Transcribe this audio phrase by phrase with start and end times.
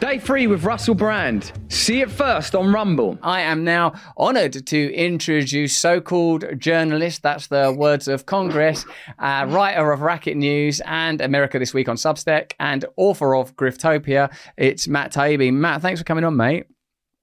[0.00, 1.52] Stay Free with Russell Brand.
[1.68, 3.18] See it first on Rumble.
[3.22, 8.86] I am now honoured to introduce so called journalist, that's the words of Congress,
[9.18, 14.34] uh, writer of Racket News and America This Week on Substack, and author of Griftopia.
[14.56, 15.52] It's Matt Taibbi.
[15.52, 16.64] Matt, thanks for coming on, mate.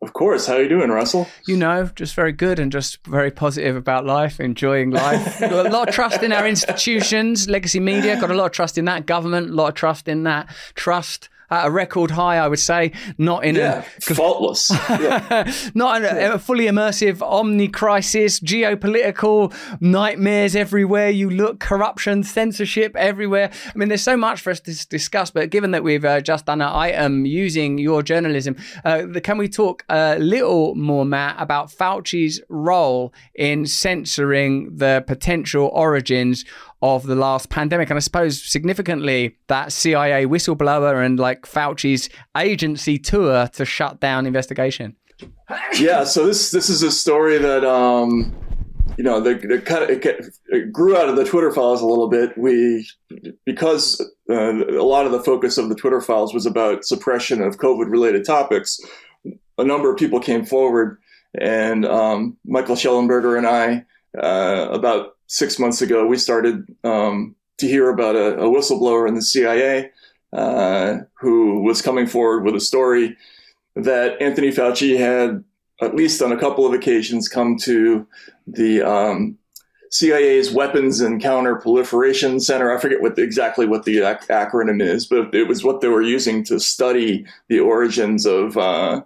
[0.04, 0.46] Of course.
[0.46, 1.28] How are you doing, Russell?
[1.48, 5.40] You know, just very good and just very positive about life, enjoying life.
[5.40, 8.78] got a lot of trust in our institutions, legacy media, got a lot of trust
[8.78, 12.48] in that government, a lot of trust in that trust at a record high, I
[12.48, 12.92] would say.
[13.18, 15.52] Not in yeah, a faultless, yeah.
[15.74, 22.96] not in a, a, fully immersive omni crisis, geopolitical nightmares everywhere you look, corruption, censorship
[22.96, 23.52] everywhere.
[23.66, 25.32] I mean, there's so much for us to discuss.
[25.32, 29.48] But given that we've uh, just done an item using your journalism, uh, can we
[29.48, 36.46] talk a little more, Matt, about Fauci's role in censoring the potential origins
[36.82, 37.90] of the last pandemic.
[37.90, 44.26] And I suppose significantly that CIA whistleblower and like Fauci's agency tour to shut down
[44.26, 44.96] investigation.
[45.80, 48.36] Yeah, so this this is a story that um,
[48.98, 51.86] you know the, the kind of it, it, grew out of the Twitter files a
[51.86, 52.38] little bit.
[52.38, 52.88] We
[53.46, 57.58] because uh, a lot of the focus of the Twitter files was about suppression of
[57.58, 58.80] COVID related topics.
[59.58, 61.00] A number of people came forward,
[61.40, 63.86] and um, Michael Shellenberger and I
[64.22, 69.16] uh, about six months ago, we started um, to hear about a, a, whistleblower in
[69.16, 69.92] the CIA
[70.34, 73.16] uh, who was coming forward with a story
[73.76, 75.44] that Anthony Fauci had,
[75.82, 78.08] at least on a couple of occasions, come to
[78.48, 79.38] the um,
[79.92, 82.76] CIA's Weapons and Counter Proliferation Center.
[82.76, 85.88] I forget what the, exactly what the ac- acronym is, but it was what they
[85.88, 89.02] were using to study the origins of uh,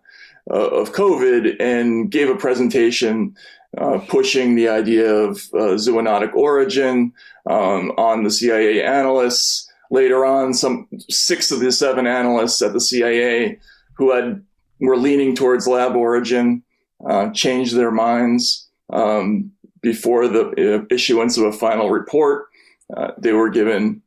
[0.50, 3.36] uh of COVID, and gave a presentation
[3.78, 7.14] uh, pushing the idea of uh, zoonotic origin
[7.50, 9.72] um, on the CIA analysts.
[9.90, 13.60] Later on, some six of the seven analysts at the CIA
[13.94, 14.44] who had
[14.80, 16.64] were leaning towards lab origin
[17.08, 22.48] uh, changed their minds um, before the uh, issuance of a final report.
[23.18, 24.02] They were given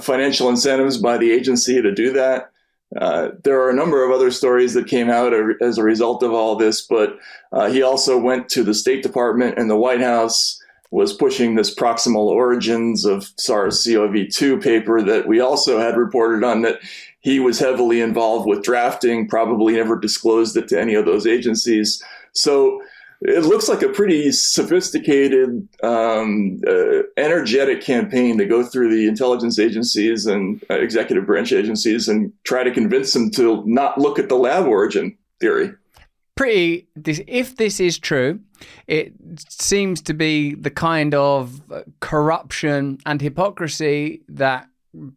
[0.00, 2.50] financial incentives by the agency to do that.
[2.96, 6.32] Uh, there are a number of other stories that came out as a result of
[6.32, 7.18] all this, but
[7.52, 11.72] uh, he also went to the State Department and the White House, was pushing this
[11.72, 16.80] proximal origins of SARS CoV 2 paper that we also had reported on that
[17.20, 22.02] he was heavily involved with drafting, probably never disclosed it to any of those agencies.
[22.32, 22.82] So
[23.22, 29.58] it looks like a pretty sophisticated, um, uh, energetic campaign to go through the intelligence
[29.58, 34.28] agencies and uh, executive branch agencies and try to convince them to not look at
[34.30, 35.72] the lab origin theory.
[36.34, 38.40] Pretty, if this is true,
[38.86, 39.12] it
[39.50, 41.60] seems to be the kind of
[42.00, 44.66] corruption and hypocrisy that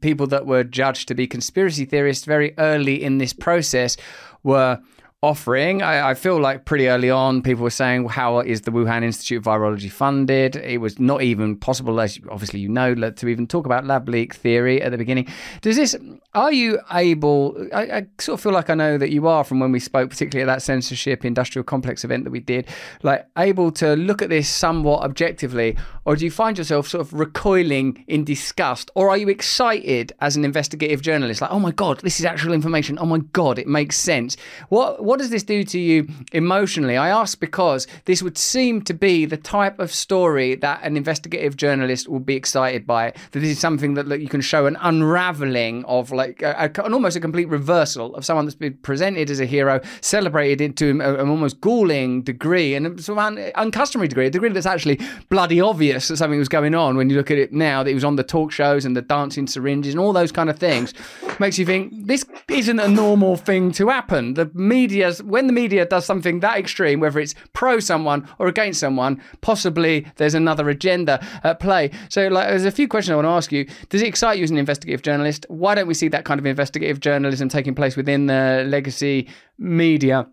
[0.02, 3.96] people that were judged to be conspiracy theorists very early in this process
[4.44, 4.80] were
[5.24, 5.82] offering.
[5.82, 9.38] I, I, feel like pretty early on, people were saying, "How is the Wuhan Institute
[9.38, 13.66] of Virology funded?" It was not even possible, as obviously you know, to even talk
[13.66, 15.28] about lab leak theory at the beginning.
[15.62, 15.96] Does this?
[16.34, 17.56] Are you able?
[17.74, 20.10] I, I sort of feel like I know that you are from when we spoke,
[20.10, 22.68] particularly at that censorship industrial complex event that we did.
[23.02, 27.14] Like able to look at this somewhat objectively, or do you find yourself sort of
[27.14, 31.40] recoiling in disgust, or are you excited as an investigative journalist?
[31.40, 32.98] Like, oh my god, this is actual information.
[33.00, 34.36] Oh my god, it makes sense.
[34.68, 36.98] What what does this do to you emotionally?
[36.98, 41.58] I ask because this would seem to be the type of story that an investigative
[41.58, 43.14] journalist would be excited by.
[43.32, 46.86] That this is something that, that you can show an unraveling of, like a, a,
[46.86, 50.90] an almost a complete reversal of someone that's been presented as a hero, celebrated into
[50.90, 55.00] an almost galling degree and sort of un, uncustomary degree, a degree that's actually
[55.30, 57.84] bloody obvious that something was going on when you look at it now.
[57.84, 60.50] That he was on the talk shows and the dancing syringes and all those kind
[60.50, 60.94] of things,
[61.40, 64.34] makes you think this isn't a normal thing to happen.
[64.34, 68.80] The media when the media does something that extreme, whether it's pro someone or against
[68.80, 71.92] someone, possibly there's another agenda at play.
[72.10, 73.68] So, like, there's a few questions I want to ask you.
[73.90, 75.46] Does it excite you as an investigative journalist?
[75.50, 80.28] Why don't we see that kind of investigative journalism taking place within the legacy media?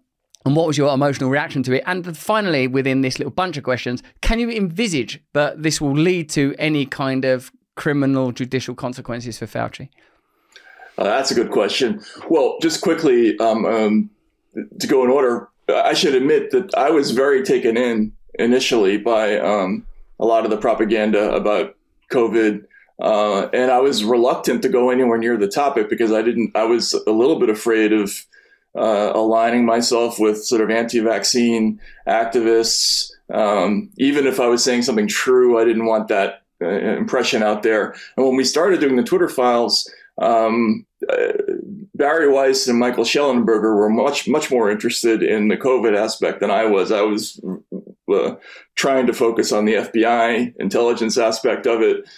[0.46, 1.82] And what was your emotional reaction to it?
[1.86, 6.30] And finally, within this little bunch of questions, can you envisage that this will lead
[6.30, 9.90] to any kind of criminal judicial consequences for Fauci?
[10.96, 12.02] Uh, that's a good question.
[12.28, 14.10] Well, just quickly, um, um,
[14.54, 19.38] to go in order, I should admit that I was very taken in initially by
[19.38, 19.86] um,
[20.18, 21.76] a lot of the propaganda about
[22.10, 22.64] COVID.
[23.00, 26.64] Uh, and I was reluctant to go anywhere near the topic because I didn't, I
[26.64, 28.26] was a little bit afraid of
[28.76, 33.10] uh, aligning myself with sort of anti vaccine activists.
[33.32, 37.62] Um, even if I was saying something true, I didn't want that uh, impression out
[37.62, 37.94] there.
[38.16, 40.84] And when we started doing the Twitter files, um,
[42.00, 46.50] Bari Weiss and Michael Shellenberger were much much more interested in the COVID aspect than
[46.50, 46.90] I was.
[46.90, 47.38] I was
[48.10, 48.36] uh,
[48.74, 52.08] trying to focus on the FBI intelligence aspect of it,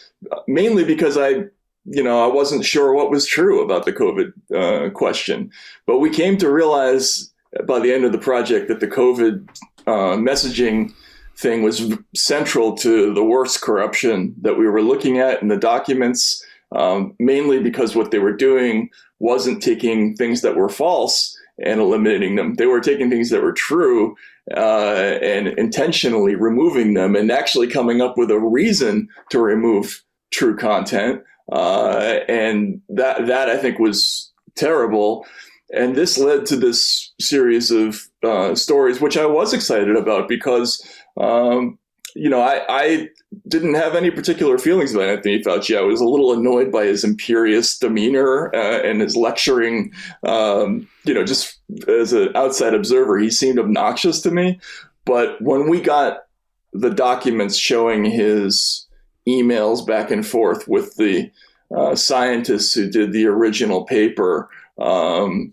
[0.47, 1.47] mainly because I,
[1.85, 5.51] you know, I wasn't sure what was true about the COVID uh, question.
[5.85, 7.33] But we came to realize
[7.67, 9.49] by the end of the project that the COVID
[9.89, 10.95] uh, messaging
[11.37, 16.45] thing was central to the worst corruption that we were looking at in the documents
[16.75, 18.89] um, mainly because what they were doing
[19.23, 22.55] wasn't taking things that were false and eliminating them.
[22.57, 24.17] They were taking things that were true
[24.55, 30.03] uh, and intentionally removing them and actually coming up with a reason to remove
[30.33, 31.23] true content.
[31.53, 35.25] Uh, and that that I think was terrible.
[35.73, 40.85] And this led to this series of uh, stories, which I was excited about because
[41.17, 41.79] um,
[42.15, 43.09] you know, I, I
[43.49, 45.77] didn't have any particular feelings about Anthony Fauci.
[45.77, 49.93] I was a little annoyed by his imperious demeanor uh, and his lecturing.
[50.27, 54.61] Um, you know, just as an outside observer, he seemed obnoxious to me.
[55.05, 56.25] But when we got
[56.73, 58.87] the documents showing his
[59.29, 61.31] emails back and forth with the
[61.75, 64.49] uh, scientists who did the original paper,
[64.79, 65.53] um,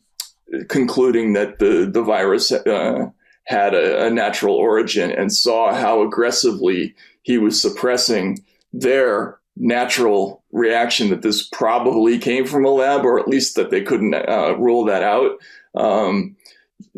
[0.67, 3.09] concluding that the the virus uh,
[3.49, 11.09] had a, a natural origin and saw how aggressively he was suppressing their natural reaction
[11.09, 14.85] that this probably came from a lab, or at least that they couldn't uh, rule
[14.85, 15.31] that out.
[15.73, 16.35] Um,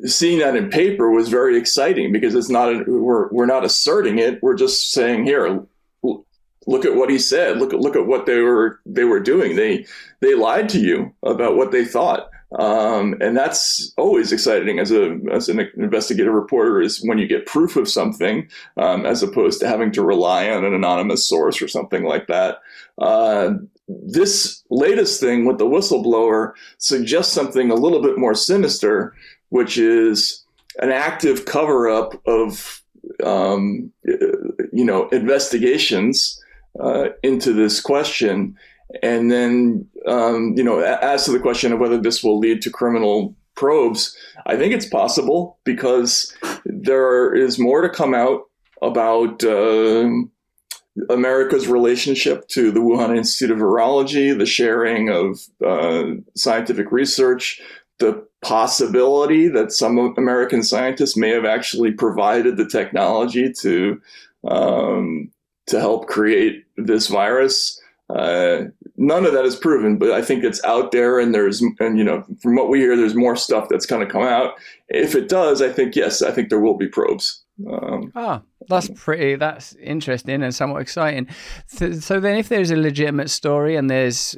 [0.06, 4.20] seeing that in paper was very exciting because it's not a, we're we're not asserting
[4.20, 4.44] it.
[4.44, 5.66] We're just saying here,
[6.04, 7.60] look at what he said.
[7.60, 9.56] Look at look at what they were they were doing.
[9.56, 9.86] They
[10.20, 12.30] they lied to you about what they thought.
[12.60, 17.46] Um, and that's always exciting as a as an investigative reporter is when you get
[17.46, 21.68] proof of something, um, as opposed to having to rely on an anonymous source or
[21.68, 22.60] something like that.
[22.98, 23.52] Uh,
[23.88, 29.14] this latest thing with the whistleblower suggests something a little bit more sinister,
[29.50, 30.44] which is
[30.80, 32.84] an active cover up of
[33.24, 36.42] um, you know investigations
[36.82, 38.58] uh, into this question
[39.02, 42.70] and then, um, you know, as to the question of whether this will lead to
[42.70, 44.16] criminal probes,
[44.46, 46.36] I think it's possible because
[46.66, 48.42] there is more to come out
[48.82, 50.10] about uh,
[51.10, 57.62] America's relationship to the Wuhan Institute of Virology, the sharing of uh, scientific research,
[58.00, 64.02] the possibility that some American scientists may have actually provided the technology to
[64.48, 65.32] um,
[65.68, 67.81] to help create this virus.
[68.16, 68.66] Uh,
[68.98, 72.04] none of that is proven, but I think it's out there, and there's, and you
[72.04, 74.54] know, from what we hear, there's more stuff that's going to come out.
[74.90, 77.44] If it does, I think yes, I think there will be probes.
[77.70, 79.36] Um, ah, that's pretty.
[79.36, 81.28] That's interesting and somewhat exciting.
[81.68, 84.36] So, so, then, if there's a legitimate story and there's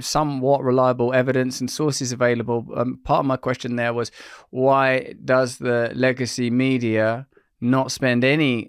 [0.00, 4.10] somewhat reliable evidence and sources available, um, part of my question there was
[4.50, 7.26] why does the legacy media
[7.60, 8.68] not spend any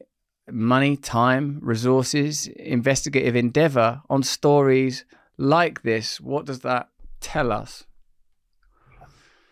[0.50, 5.06] money, time, resources, investigative endeavor on stories
[5.38, 6.20] like this.
[6.22, 6.90] What does that
[7.20, 7.86] tell us?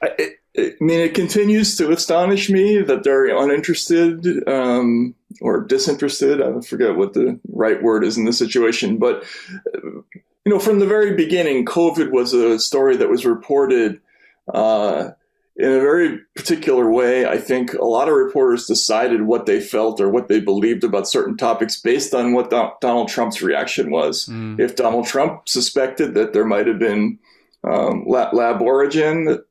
[0.01, 6.42] I, I mean, it continues to astonish me that they're uninterested um, or disinterested.
[6.42, 9.24] I forget what the right word is in this situation, but
[9.74, 14.00] you know, from the very beginning, COVID was a story that was reported
[14.54, 15.12] uh,
[15.55, 20.01] in a very particular way, I think a lot of reporters decided what they felt
[20.01, 24.25] or what they believed about certain topics based on what Donald Trump's reaction was.
[24.25, 24.59] Mm.
[24.59, 27.19] If Donald Trump suspected that there might have been
[27.63, 29.44] um, lab origin,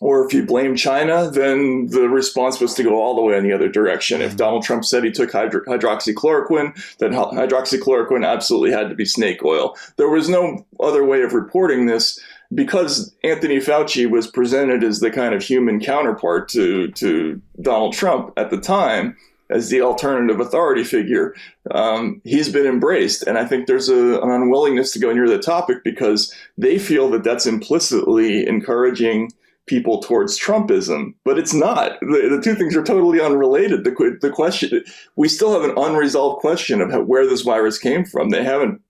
[0.00, 3.44] or if you blame China, then the response was to go all the way in
[3.44, 4.20] the other direction.
[4.20, 4.24] Mm.
[4.24, 9.44] If Donald Trump said he took hydro- hydroxychloroquine, then hydroxychloroquine absolutely had to be snake
[9.44, 9.76] oil.
[9.98, 12.18] There was no other way of reporting this
[12.54, 18.32] because Anthony Fauci was presented as the kind of human counterpart to to Donald Trump
[18.36, 19.16] at the time
[19.52, 21.34] as the alternative authority figure,
[21.70, 25.38] um, he's been embraced, and I think there's a, an unwillingness to go near the
[25.38, 29.30] topic because they feel that that's implicitly encouraging
[29.66, 32.00] people towards Trumpism, but it's not.
[32.00, 33.84] The, the two things are totally unrelated.
[33.84, 34.82] The, the question,
[35.16, 38.30] we still have an unresolved question of where this virus came from.
[38.30, 38.80] They haven't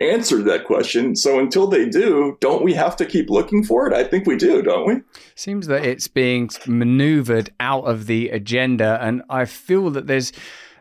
[0.00, 1.16] answered that question.
[1.16, 3.92] So until they do, don't we have to keep looking for it?
[3.92, 5.02] I think we do, don't we?
[5.34, 10.32] Seems that it's being maneuvered out of the agenda, and I feel that there's.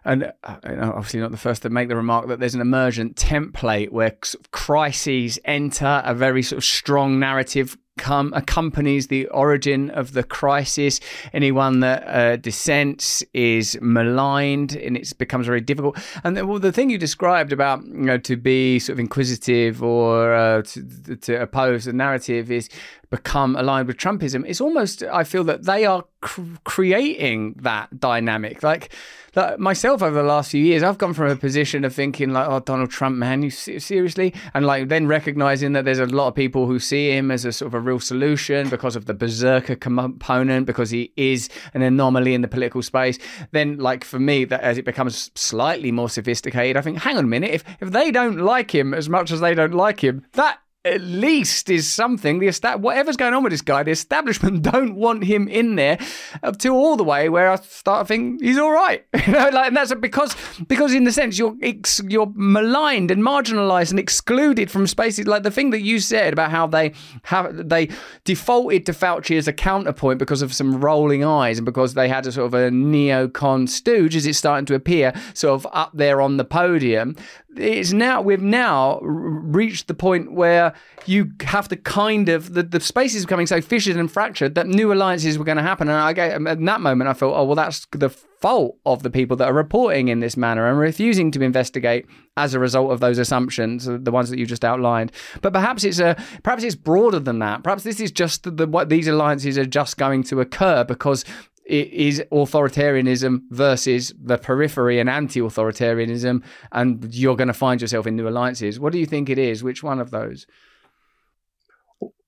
[0.06, 4.18] And obviously, not the first to make the remark that there's an emergent template where
[4.52, 11.00] crises enter a very sort of strong narrative come accompanies the origin of the crisis.
[11.34, 15.98] Anyone that uh, dissents is maligned, and it becomes very difficult.
[16.24, 19.84] And the, well, the thing you described about you know to be sort of inquisitive
[19.84, 22.70] or uh, to, to oppose the narrative is
[23.10, 24.44] become aligned with Trumpism.
[24.48, 28.64] It's almost I feel that they are cr- creating that dynamic.
[28.64, 28.94] Like,
[29.38, 32.48] like myself over the last few years, I've gone from a position of thinking like,
[32.50, 36.36] oh, Donald Trump, man, you seriously, and like then recognizing that there's a lot of
[36.36, 39.76] people who see him as a sort of a real solution because of the berserker
[39.76, 43.20] component, because he is an anomaly in the political space.
[43.52, 47.26] Then, like for me, that as it becomes slightly more sophisticated, I think, hang on
[47.26, 50.26] a minute, if if they don't like him as much as they don't like him,
[50.34, 50.60] that
[50.94, 52.40] at least is something.
[52.40, 55.98] The esta- whatever's going on with this guy, the establishment don't want him in there
[56.44, 59.06] up to all the way where I start to think he's all right.
[59.28, 60.36] you know, like, and that's because
[60.68, 65.28] because in the sense you're ex- you're maligned and marginalised and excluded from spaces.
[65.28, 67.90] Like the thing that you said about how they have they
[68.24, 72.26] defaulted to Fauci as a counterpoint because of some rolling eyes and because they had
[72.28, 76.22] a sort of a neocon stooge as it's starting to appear sort of up there
[76.22, 77.16] on the podium
[77.60, 80.74] it's now we've now reached the point where
[81.06, 84.68] you have to kind of the, the space is becoming so fissured and fractured that
[84.68, 85.88] new alliances were going to happen.
[85.88, 89.04] And I get, um, at that moment I thought oh well that's the fault of
[89.04, 92.92] the people that are reporting in this manner and refusing to investigate as a result
[92.92, 95.12] of those assumptions uh, the ones that you just outlined.
[95.42, 97.64] But perhaps it's a perhaps it's broader than that.
[97.64, 101.26] Perhaps this is just the, the what these alliances are just going to occur because
[101.68, 108.28] is authoritarianism versus the periphery and anti-authoritarianism, and you're going to find yourself in new
[108.28, 108.80] alliances.
[108.80, 109.64] What do you think it is?
[109.64, 110.48] Which one of those?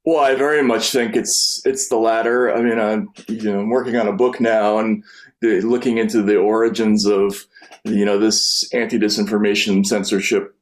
[0.06, 2.54] Well, I very much think it's it's the latter.
[2.54, 5.04] I mean, I'm you know I'm working on a book now and
[5.42, 7.46] looking into the origins of
[7.84, 10.56] you know this anti-disinformation censorship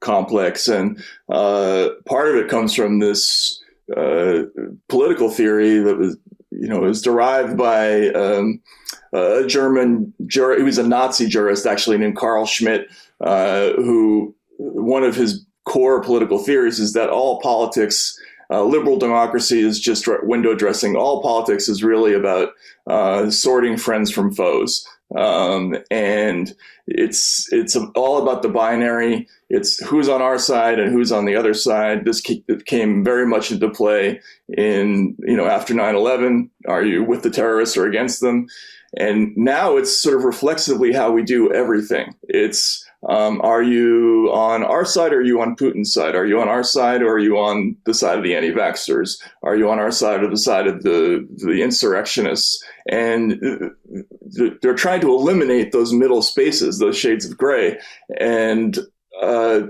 [0.00, 3.62] complex, and uh, part of it comes from this
[3.96, 4.44] uh,
[4.88, 6.16] political theory that was
[6.60, 8.60] you know, it was derived by um,
[9.12, 10.58] a German jurist.
[10.58, 12.88] He was a Nazi jurist, actually, named Carl Schmitt,
[13.20, 18.18] uh, who one of his core political theories is that all politics,
[18.50, 20.96] uh, liberal democracy, is just window dressing.
[20.96, 22.50] All politics is really about
[22.86, 24.86] uh, sorting friends from foes.
[25.16, 26.52] Um, and
[26.86, 29.28] it's it's all about the binary.
[29.48, 32.04] It's who's on our side and who's on the other side.
[32.04, 36.50] This came very much into play in you know after 9/11.
[36.66, 38.46] Are you with the terrorists or against them?
[38.96, 42.14] And now it's sort of reflexively how we do everything.
[42.28, 46.14] It's um, are you on our side or are you on Putin's side?
[46.14, 49.20] Are you on our side or are you on the side of the anti vaxxers?
[49.42, 52.64] Are you on our side or the side of the, the insurrectionists?
[52.88, 53.68] And uh,
[54.62, 57.78] they're trying to eliminate those middle spaces, those shades of gray.
[58.18, 58.78] And
[59.20, 59.62] uh,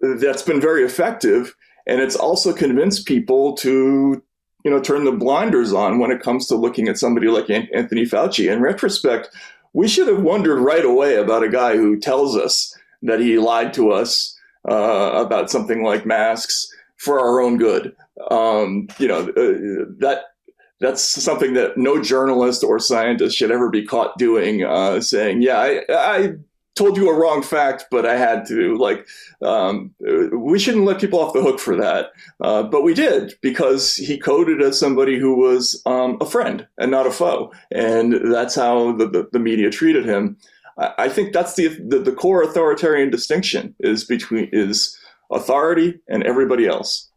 [0.00, 1.54] that's been very effective.
[1.86, 4.22] And it's also convinced people to
[4.64, 8.04] you know turn the blinders on when it comes to looking at somebody like Anthony
[8.04, 8.52] Fauci.
[8.52, 9.28] In retrospect,
[9.72, 13.72] we should have wondered right away about a guy who tells us that he lied
[13.74, 14.36] to us
[14.68, 17.96] uh, about something like masks for our own good.
[18.30, 20.24] Um, you know, uh, that
[20.80, 25.58] that's something that no journalist or scientist should ever be caught doing, uh, saying, yeah,
[25.58, 26.32] I, I,
[26.76, 28.76] told you a wrong fact, but I had to.
[28.78, 29.06] Like,
[29.42, 29.92] um,
[30.32, 32.12] we shouldn't let people off the hook for that.
[32.40, 36.90] Uh, but we did because he coded as somebody who was um, a friend and
[36.90, 37.52] not a foe.
[37.70, 40.38] And that's how the, the, the media treated him.
[40.78, 44.96] I think that's the, the, the core authoritarian distinction is between is
[45.30, 47.09] authority and everybody else.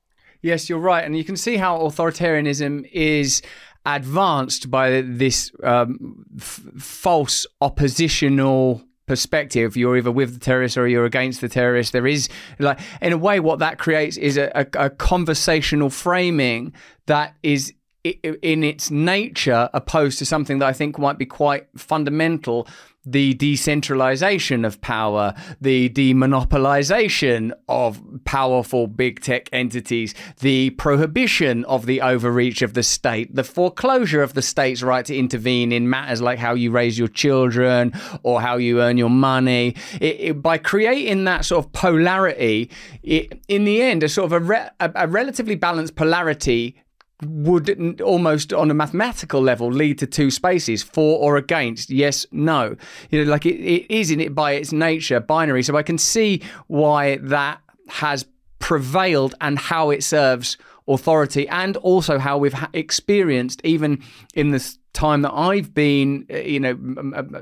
[0.43, 3.41] Yes, you're right, and you can see how authoritarianism is
[3.85, 9.77] advanced by this um, f- false oppositional perspective.
[9.77, 11.93] You're either with the terrorists or you're against the terrorists.
[11.93, 12.27] There is
[12.59, 16.73] like in a way what that creates is a, a, a conversational framing
[17.05, 17.73] that is
[18.03, 22.67] in its nature opposed to something that I think might be quite fundamental
[23.05, 32.01] the decentralization of power, the demonopolization of powerful big tech entities, the prohibition of the
[32.01, 36.39] overreach of the state, the foreclosure of the state's right to intervene in matters like
[36.39, 37.91] how you raise your children
[38.23, 39.75] or how you earn your money.
[39.99, 42.69] It, it, by creating that sort of polarity,
[43.01, 46.82] it, in the end, a sort of a, re, a, a relatively balanced polarity
[47.25, 52.75] would almost on a mathematical level lead to two spaces for or against yes no.
[53.09, 55.63] You know like it, it is in it by its nature binary.
[55.63, 58.25] So i can see why that has
[58.59, 64.01] prevailed and how it serves authority and also how we've experienced even
[64.35, 66.77] in this time that I've been, uh, you know,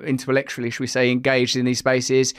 [0.04, 2.34] intellectually, should we say, engaged in these spaces,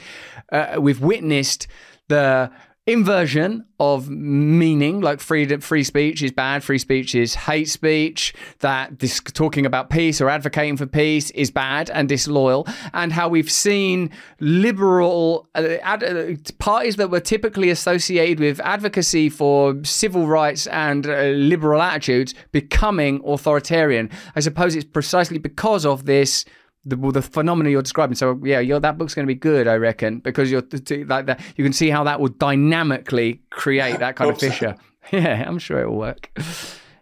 [0.51, 1.67] uh, we've witnessed
[2.07, 2.51] the
[2.85, 8.33] inversion of meaning, like free free speech is bad, free speech is hate speech.
[8.59, 13.29] That this talking about peace or advocating for peace is bad and disloyal, and how
[13.29, 14.09] we've seen
[14.39, 21.07] liberal uh, ad, uh, parties that were typically associated with advocacy for civil rights and
[21.07, 24.09] uh, liberal attitudes becoming authoritarian.
[24.35, 26.45] I suppose it's precisely because of this
[26.85, 28.15] the well, the phenomena you're describing.
[28.15, 30.63] So yeah, that book's going to be good, I reckon, because you're
[31.05, 31.41] like that.
[31.55, 34.75] You can see how that will dynamically create that kind of fissure.
[35.11, 36.31] Yeah, I'm sure it will work.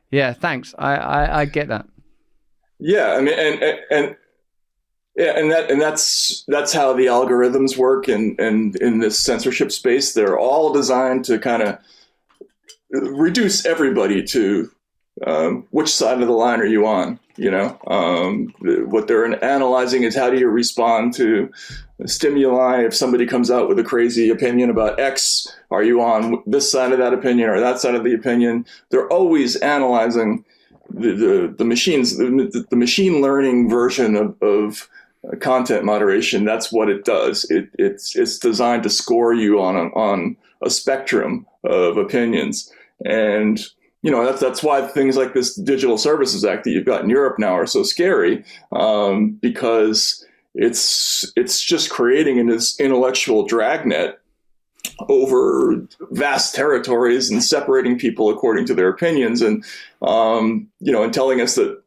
[0.09, 0.73] Yeah, thanks.
[0.75, 1.85] I, I, I get that.
[2.79, 4.15] Yeah, I mean, and, and, and
[5.15, 9.71] yeah, and that and that's that's how the algorithms work, and and in this censorship
[9.71, 11.77] space, they're all designed to kind of
[12.89, 14.71] reduce everybody to
[15.25, 17.19] um, which side of the line are you on?
[17.37, 21.51] You know, um, what they're analyzing is how do you respond to
[22.05, 22.83] stimuli.
[22.83, 26.91] If somebody comes out with a crazy opinion about X, are you on this side
[26.91, 28.65] of that opinion or that side of the opinion?
[28.89, 30.45] They're always analyzing
[30.89, 34.89] the the, the machines, the, the machine learning version of, of
[35.39, 36.45] content moderation.
[36.45, 37.45] That's what it does.
[37.49, 42.71] It, it's it's designed to score you on a, on a spectrum of opinions
[43.05, 43.59] and
[44.01, 47.09] you know that's that's why things like this Digital Services Act that you've got in
[47.09, 54.19] Europe now are so scary um, because it's it's just creating an intellectual dragnet
[55.09, 59.63] over vast territories and separating people according to their opinions and
[60.01, 61.81] um, you know and telling us that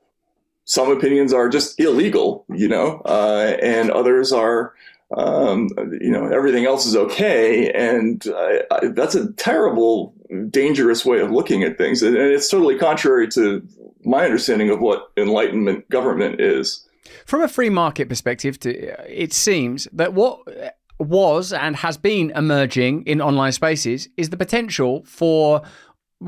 [0.64, 4.72] some opinions are just illegal you know uh, and others are
[5.16, 5.68] um,
[6.00, 10.14] you know everything else is okay and I, I, that's a terrible
[10.50, 13.66] dangerous way of looking at things and it's totally contrary to
[14.04, 16.86] my understanding of what enlightenment government is.
[17.26, 20.40] From a free market perspective it seems that what
[20.98, 25.62] was and has been emerging in online spaces is the potential for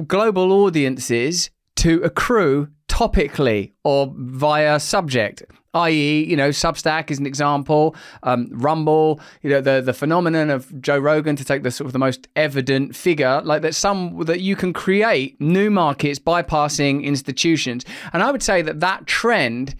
[0.07, 5.43] global audiences to accrue topically or via subject
[5.76, 10.80] i.e., you know, Substack is an example, um, Rumble, you know, the the phenomenon of
[10.80, 14.40] Joe Rogan to take the sort of the most evident figure, like that some that
[14.40, 19.75] you can create new markets bypassing institutions, and I would say that that trend,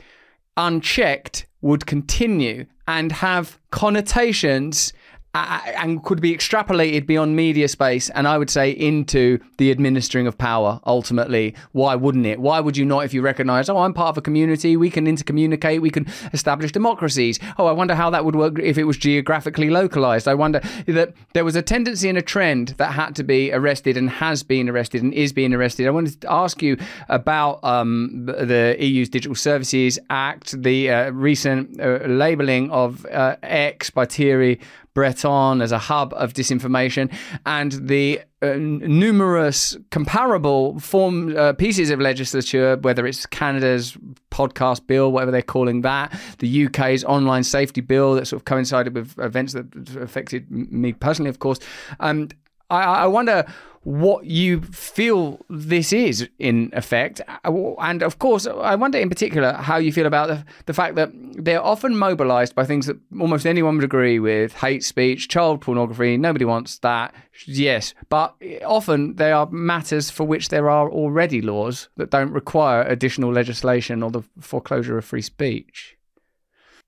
[0.56, 4.92] unchecked, would continue and have connotations
[5.36, 10.38] and could be extrapolated beyond media space and I would say into the administering of
[10.38, 11.54] power ultimately.
[11.72, 12.40] Why wouldn't it?
[12.40, 15.06] Why would you not if you recognize, oh, I'm part of a community, we can
[15.06, 17.38] intercommunicate, we can establish democracies.
[17.58, 20.28] Oh, I wonder how that would work if it was geographically localized.
[20.28, 23.96] I wonder that there was a tendency and a trend that had to be arrested
[23.96, 25.86] and has been arrested and is being arrested.
[25.86, 26.76] I wanted to ask you
[27.08, 33.90] about um, the EU's Digital Services Act, the uh, recent uh, labeling of uh, X
[33.90, 34.60] by Thierry
[34.97, 37.13] Breton as a hub of disinformation,
[37.45, 43.95] and the uh, numerous comparable form uh, pieces of legislature, whether it's Canada's
[44.30, 48.95] podcast bill, whatever they're calling that, the UK's online safety bill that sort of coincided
[48.95, 49.67] with events that
[50.00, 51.59] affected me personally, of course.
[52.00, 52.35] And
[52.71, 53.45] I, I wonder
[53.86, 57.20] what you feel this is in effect.
[57.44, 60.96] Uh, and of course, I wonder in particular how you feel about the, the fact
[60.96, 65.60] that they're often mobilized by things that almost anyone would agree with hate speech, child
[65.60, 66.16] pornography.
[66.16, 67.14] Nobody wants that.
[67.46, 67.94] Yes.
[68.08, 73.32] But often they are matters for which there are already laws that don't require additional
[73.32, 75.96] legislation or the foreclosure of free speech.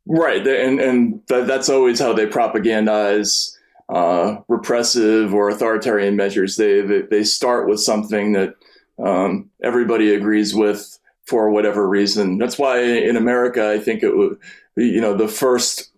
[0.05, 0.45] Right.
[0.45, 3.57] And, and that's always how they propagandize
[3.89, 6.57] uh, repressive or authoritarian measures.
[6.57, 8.55] They, they, they start with something that
[8.99, 12.39] um, everybody agrees with for whatever reason.
[12.39, 14.39] That's why in America, I think it would,
[14.77, 15.91] you know, the first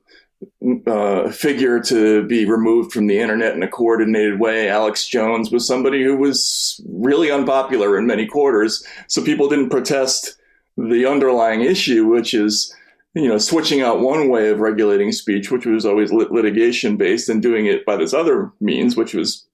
[0.86, 5.66] uh, figure to be removed from the internet in a coordinated way, Alex Jones, was
[5.66, 8.84] somebody who was really unpopular in many quarters.
[9.06, 10.36] So people didn't protest
[10.76, 12.74] the underlying issue, which is
[13.14, 17.28] you know, switching out one way of regulating speech, which was always lit- litigation based,
[17.28, 19.46] and doing it by this other means, which was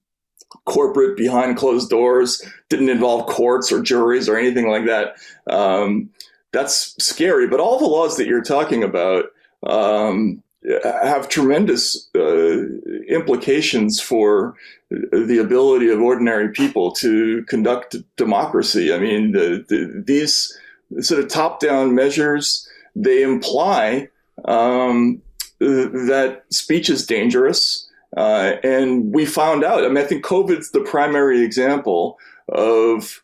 [0.65, 5.15] corporate behind closed doors, didn't involve courts or juries or anything like that.
[5.49, 6.09] Um,
[6.51, 7.47] that's scary.
[7.47, 9.25] But all the laws that you're talking about
[9.65, 10.43] um,
[10.83, 12.63] have tremendous uh,
[13.07, 14.55] implications for
[14.89, 18.93] the ability of ordinary people to conduct democracy.
[18.93, 20.57] I mean, the, the, these
[21.01, 22.66] sort of top down measures
[23.03, 24.07] they imply
[24.45, 25.21] um,
[25.59, 27.89] that speech is dangerous.
[28.15, 29.83] Uh, and we found out.
[29.83, 32.17] I mean, I think COVID's the primary example
[32.49, 33.21] of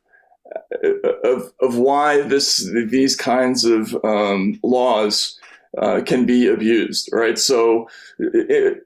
[1.24, 5.40] of, of why this these kinds of um, laws
[5.78, 7.40] uh, can be abused, right?
[7.40, 7.88] So,
[8.20, 8.84] it,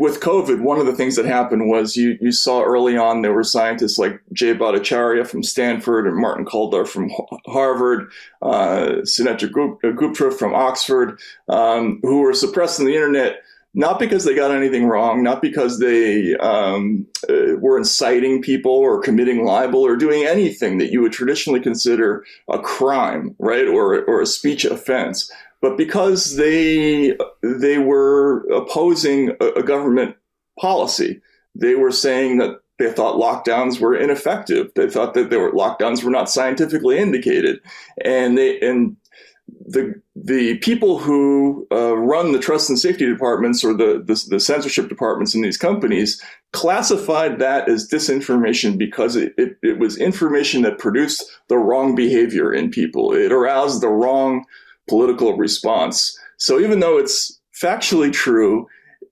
[0.00, 3.34] with COVID, one of the things that happened was you, you saw early on there
[3.34, 7.10] were scientists like Jay Bhattacharya from Stanford and Martin Kulldorff from
[7.44, 8.10] Harvard,
[8.40, 14.50] uh, Sunetra Gupta from Oxford, um, who were suppressing the internet not because they got
[14.50, 20.26] anything wrong, not because they um, uh, were inciting people or committing libel or doing
[20.26, 25.76] anything that you would traditionally consider a crime, right, or or a speech offense, but
[25.76, 30.16] because they they were opposing a, a government
[30.60, 31.20] policy.
[31.54, 34.70] They were saying that they thought lockdowns were ineffective.
[34.74, 37.60] They thought that they were lockdowns were not scientifically indicated,
[38.04, 38.96] and they and
[39.66, 44.40] the the people who uh, run the trust and safety departments or the, the, the
[44.40, 50.62] censorship departments in these companies classified that as disinformation because it, it, it, was information
[50.62, 53.14] that produced the wrong behavior in people.
[53.14, 54.44] It aroused the wrong
[54.90, 56.18] political response.
[56.36, 58.66] So even though it's factually true,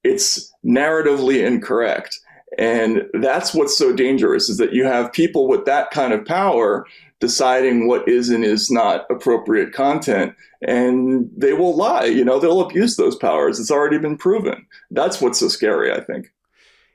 [0.04, 2.18] it's narratively incorrect.
[2.58, 6.84] And that's what's so dangerous is that you have people with that kind of power
[7.20, 12.04] deciding what is and is not appropriate content and they will lie.
[12.04, 13.60] You know they'll abuse those powers.
[13.60, 14.66] It's already been proven.
[14.90, 16.32] That's what's so scary i think.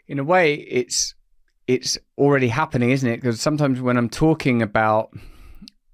[0.07, 1.13] In a way it's
[1.67, 3.17] it's already happening isn't it?
[3.17, 5.11] Because sometimes when i'm talking about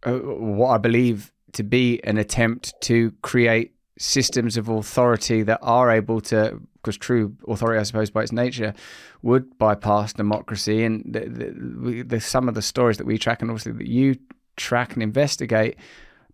[0.03, 5.91] uh, what i believe to be an attempt to create systems of authority that are
[5.91, 8.73] able to because true authority, I suppose, by its nature,
[9.21, 10.85] would bypass democracy.
[10.85, 14.15] And the, the, the, some of the stories that we track, and obviously that you
[14.55, 15.75] track and investigate,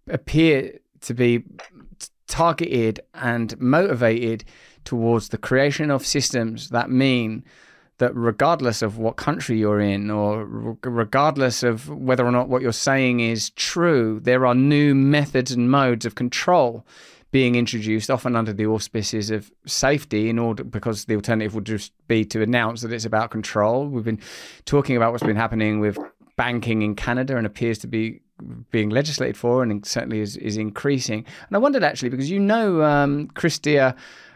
[0.07, 1.43] appear to be
[2.27, 4.43] targeted and motivated
[4.83, 7.43] towards the creation of systems that mean
[7.97, 10.45] that regardless of what country you're in or
[10.83, 15.71] regardless of whether or not what you're saying is true, there are new methods and
[15.71, 16.85] modes of control
[17.31, 21.91] being introduced, often under the auspices of safety, in order because the alternative would just
[22.07, 23.87] be to announce that it's about control.
[23.87, 24.21] We've been
[24.63, 25.97] talking about what's been happening with
[26.37, 28.21] banking in Canada and appears to be
[28.71, 31.25] being legislated for, and certainly is, is increasing.
[31.47, 33.95] And I wondered actually because you know um, Chrystia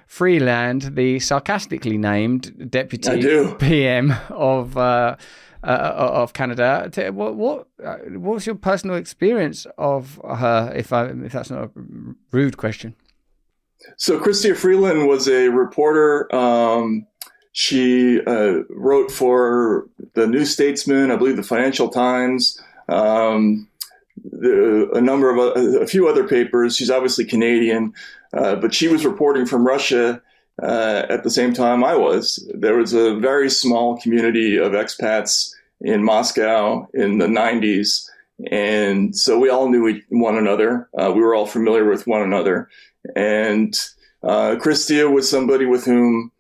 [0.09, 4.75] Freeland, the sarcastically named deputy PM of.
[4.75, 5.15] Uh,
[5.61, 5.67] uh,
[6.21, 6.89] of Canada.
[7.11, 10.71] What what uh, what's your personal experience of her?
[10.73, 11.69] If I if that's not a
[12.31, 12.95] rude question.
[13.97, 16.33] So Chrystia Freeland was a reporter.
[16.33, 17.05] Um,
[17.51, 23.67] she uh, wrote for the New Statesman, I believe, the Financial Times, um,
[24.23, 26.77] the, a number of a, a, few other papers.
[26.77, 27.93] She's obviously Canadian,
[28.33, 30.21] uh, but she was reporting from Russia
[30.61, 32.47] uh, at the same time I was.
[32.53, 38.05] There was a very small community of expats in Moscow in the 90s.
[38.51, 40.89] And so we all knew one another.
[40.97, 42.69] Uh, we were all familiar with one another.
[43.15, 43.73] And
[44.23, 46.31] uh, Chrystia was somebody with whom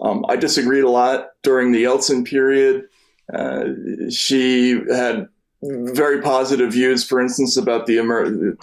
[0.00, 2.84] um, I disagreed a lot during the Yeltsin period.
[3.32, 3.64] Uh,
[4.10, 5.28] she had
[5.64, 7.96] very positive views, for instance, about the,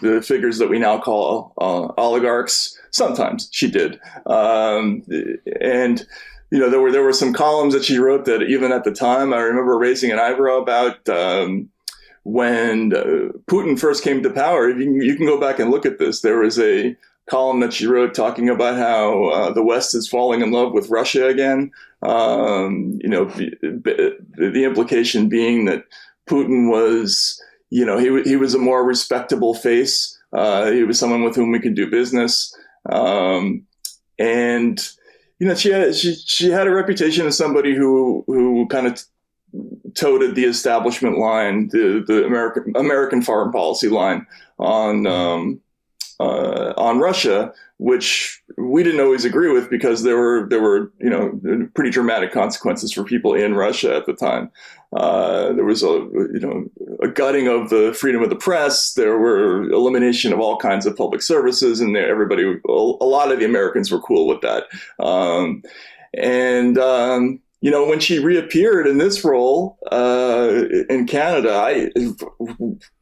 [0.02, 2.78] the figures that we now call uh, oligarchs.
[2.92, 5.04] Sometimes she did, um,
[5.62, 6.06] and
[6.52, 8.92] you know there were there were some columns that she wrote that even at the
[8.92, 11.08] time I remember raising an eyebrow about.
[11.10, 11.70] Um,
[12.24, 15.88] when uh, Putin first came to power, you can, you can go back and look
[15.88, 16.22] at this.
[16.22, 16.96] There was a
[17.28, 20.92] column that she wrote talking about how uh, the West is falling in love with
[20.92, 21.72] Russia again.
[22.04, 25.86] Um, you know, the implication being that
[26.32, 30.18] Putin was, you know, he, he was a more respectable face.
[30.32, 32.56] Uh, he was someone with whom we could do business.
[32.90, 33.68] Um,
[34.18, 34.80] and,
[35.40, 39.04] you know, she had, she, she had a reputation as somebody who, who kind of
[39.94, 44.26] toted the establishment line, the, the American, American foreign policy line
[44.58, 45.60] on, um,
[46.22, 51.10] uh, on Russia, which we didn't always agree with because there were there were you
[51.10, 54.52] know pretty dramatic consequences for people in Russia at the time.
[54.96, 55.88] Uh, there was a
[56.34, 56.70] you know
[57.02, 58.94] a gutting of the freedom of the press.
[58.94, 63.46] There were elimination of all kinds of public services, and everybody a lot of the
[63.46, 64.66] Americans were cool with that.
[65.00, 65.64] Um,
[66.14, 71.92] and um, you know, when she reappeared in this role uh, in Canada, I,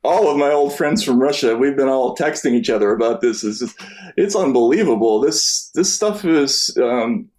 [0.03, 3.43] all of my old friends from Russia, we've been all texting each other about this.
[3.43, 3.81] It's, just,
[4.17, 5.21] it's unbelievable.
[5.21, 7.29] This this stuff is, um,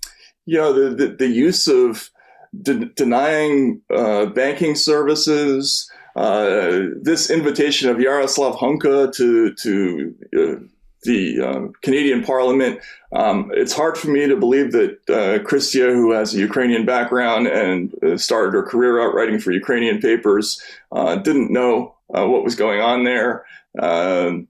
[0.46, 2.11] you know, the, the, the use of
[2.62, 5.90] de- denying uh, banking services.
[6.16, 10.64] Uh, this invitation of Yaroslav Hunka to to uh,
[11.02, 12.80] the uh, Canadian Parliament.
[13.12, 17.46] Um, it's hard for me to believe that uh, Chrystia, who has a Ukrainian background
[17.49, 22.44] and uh, started her career out writing for Ukrainian papers, uh, didn't know uh, what
[22.44, 23.44] was going on there.
[23.79, 24.49] Um,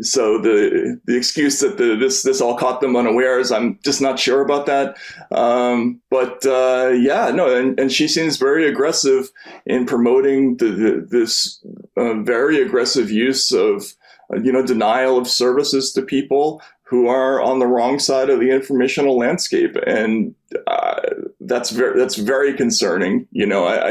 [0.00, 4.18] so the the excuse that the, this this all caught them unawares, I'm just not
[4.18, 4.96] sure about that.
[5.32, 9.30] Um, but uh, yeah, no, and, and she seems very aggressive
[9.66, 11.64] in promoting the, the, this
[11.96, 13.94] uh, very aggressive use of
[14.32, 18.38] uh, you know denial of services to people who are on the wrong side of
[18.38, 20.34] the informational landscape, and
[20.66, 21.00] uh,
[21.40, 23.26] that's very that's very concerning.
[23.30, 23.90] You know, I, I,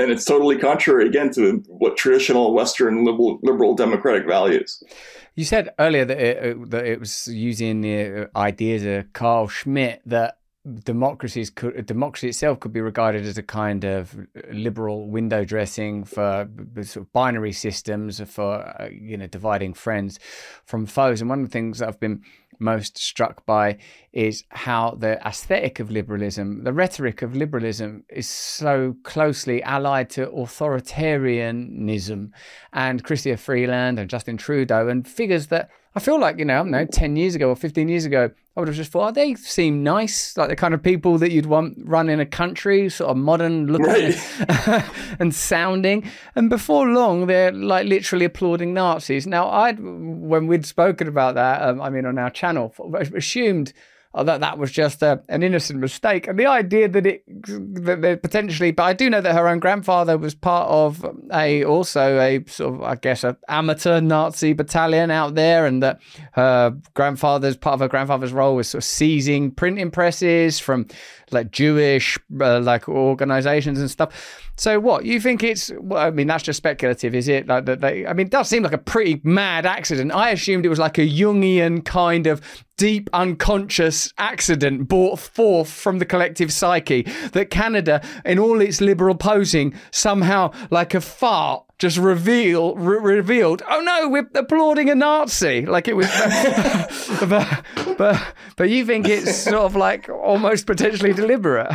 [0.00, 4.82] and it's totally contrary again to what traditional Western liberal, liberal democratic values.
[5.34, 10.38] You said earlier that it, that it was using the ideas of Carl Schmitt that
[10.84, 14.14] democracies could democracy itself could be regarded as a kind of
[14.52, 16.46] liberal window dressing for
[16.82, 20.18] sort of binary systems for uh, you know dividing friends
[20.66, 22.22] from foes and one of the things that I've been
[22.60, 23.78] most struck by
[24.12, 30.26] is how the aesthetic of liberalism, the rhetoric of liberalism, is so closely allied to
[30.26, 32.30] authoritarianism.
[32.72, 36.58] And Chrystia Freeland and Justin Trudeau, and figures that I feel like, you know, I
[36.58, 39.12] don't know, 10 years ago or 15 years ago, I would have just thought, oh,
[39.12, 42.88] they seem nice, like the kind of people that you'd want run in a country,
[42.88, 44.84] sort of modern looking right.
[45.18, 46.08] and sounding.
[46.36, 49.26] And before long, they're like literally applauding Nazis.
[49.26, 52.72] Now, I'd, when we'd spoken about that, um, I mean, on our channel,
[53.14, 53.72] assumed
[54.12, 56.26] Uh, that that was just a, an innocent mistake.
[56.26, 60.18] And the idea that it that potentially, but I do know that her own grandfather
[60.18, 65.36] was part of a also a sort of I guess a amateur Nazi battalion out
[65.36, 66.00] there, and that
[66.32, 70.88] her grandfather's part of her grandfather's role was sort of seizing printing presses from
[71.32, 74.50] like Jewish uh, like organizations and stuff.
[74.56, 75.70] So what you think it's?
[75.78, 77.46] Well, I mean, that's just speculative, is it?
[77.46, 77.80] Like that?
[77.80, 80.12] They, I mean, it does seem like a pretty mad accident.
[80.12, 82.42] I assumed it was like a Jungian kind of
[82.76, 89.14] deep unconscious accident brought forth from the collective psyche that Canada, in all its liberal
[89.14, 93.62] posing, somehow like a fart just reveal re- revealed.
[93.68, 95.66] Oh no, we're applauding a Nazi.
[95.66, 96.06] Like it was,
[97.28, 97.64] but,
[97.96, 98.22] but
[98.56, 101.74] but you think it's sort of like almost potentially deliberate.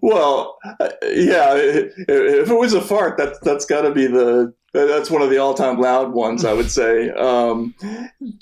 [0.00, 1.54] Well, uh, yeah.
[1.56, 5.38] If it was a fart, that's that's got to be the that's one of the
[5.38, 6.44] all-time loud ones.
[6.44, 7.10] I would say.
[7.10, 7.74] Um,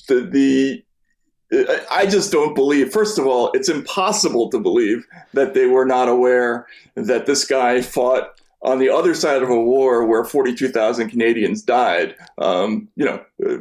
[0.09, 0.85] the the
[1.91, 2.93] I just don't believe.
[2.93, 7.81] First of all, it's impossible to believe that they were not aware that this guy
[7.81, 12.14] fought on the other side of a war where 42,000 Canadians died.
[12.38, 13.59] Um, you know, uh,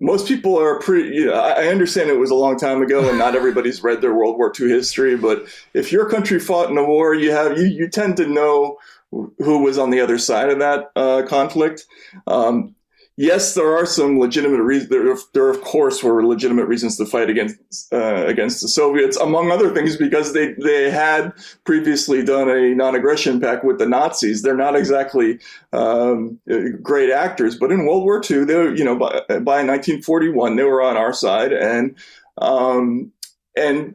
[0.00, 3.18] most people are pretty, you know, I understand it was a long time ago and
[3.18, 6.84] not everybody's read their World War II history, but if your country fought in a
[6.84, 8.78] war, you have, you, you tend to know
[9.10, 11.86] who was on the other side of that uh, conflict.
[12.26, 12.74] Um,
[13.18, 14.88] yes, there are some legitimate reasons.
[14.88, 19.50] There, there, of course, were legitimate reasons to fight against uh, against the Soviets, among
[19.50, 21.32] other things, because they they had
[21.64, 24.42] previously done a non-aggression pact with the Nazis.
[24.42, 25.38] They're not exactly
[25.74, 26.38] um,
[26.80, 30.64] great actors, but in World War II, they were, you know by, by 1941 they
[30.64, 31.96] were on our side, and
[32.38, 33.12] um,
[33.56, 33.94] and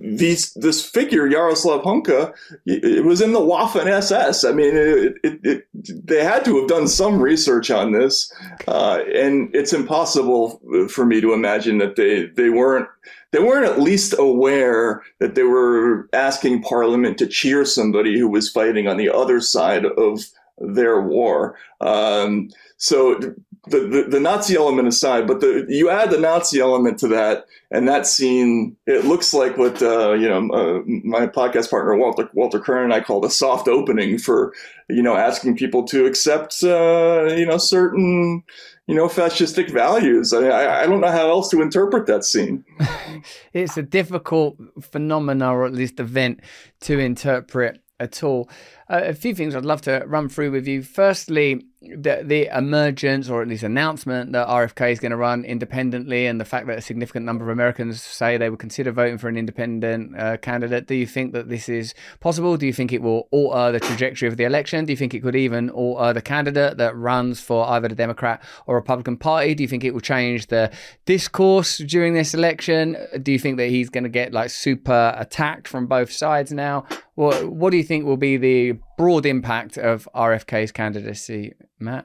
[0.00, 2.32] these this figure Yaroslav Hunka
[2.66, 4.44] it was in the Waffen SS.
[4.44, 8.32] I mean, it, it, it, they had to have done some research on this,
[8.66, 12.88] uh, and it's impossible for me to imagine that they they weren't
[13.32, 18.50] they weren't at least aware that they were asking Parliament to cheer somebody who was
[18.50, 20.20] fighting on the other side of
[20.58, 21.56] their war.
[21.80, 23.20] Um, so
[23.66, 27.46] the, the, the, Nazi element aside, but the, you add the Nazi element to that,
[27.70, 32.28] and that scene, it looks like what uh, you know uh, my podcast partner Walter
[32.32, 34.54] Walter Kirn and I call a soft opening for
[34.88, 38.42] you know asking people to accept uh, you know certain
[38.86, 40.32] you know fascistic values.
[40.32, 42.64] I, I don't know how else to interpret that scene.
[43.52, 46.40] it's a difficult phenomenon, or at least event,
[46.80, 48.48] to interpret at all.
[48.88, 50.82] Uh, a few things I'd love to run through with you.
[50.82, 56.26] Firstly, the, the emergence or at least announcement that RFK is going to run independently,
[56.26, 59.28] and the fact that a significant number of Americans say they would consider voting for
[59.28, 60.88] an independent uh, candidate.
[60.88, 62.56] Do you think that this is possible?
[62.56, 64.86] Do you think it will alter the trajectory of the election?
[64.86, 68.42] Do you think it could even alter the candidate that runs for either the Democrat
[68.66, 69.54] or Republican Party?
[69.54, 70.72] Do you think it will change the
[71.04, 72.96] discourse during this election?
[73.22, 76.86] Do you think that he's going to get like super attacked from both sides now?
[77.14, 82.04] What What do you think will be the broad impact of RFK's candidacy, Matt?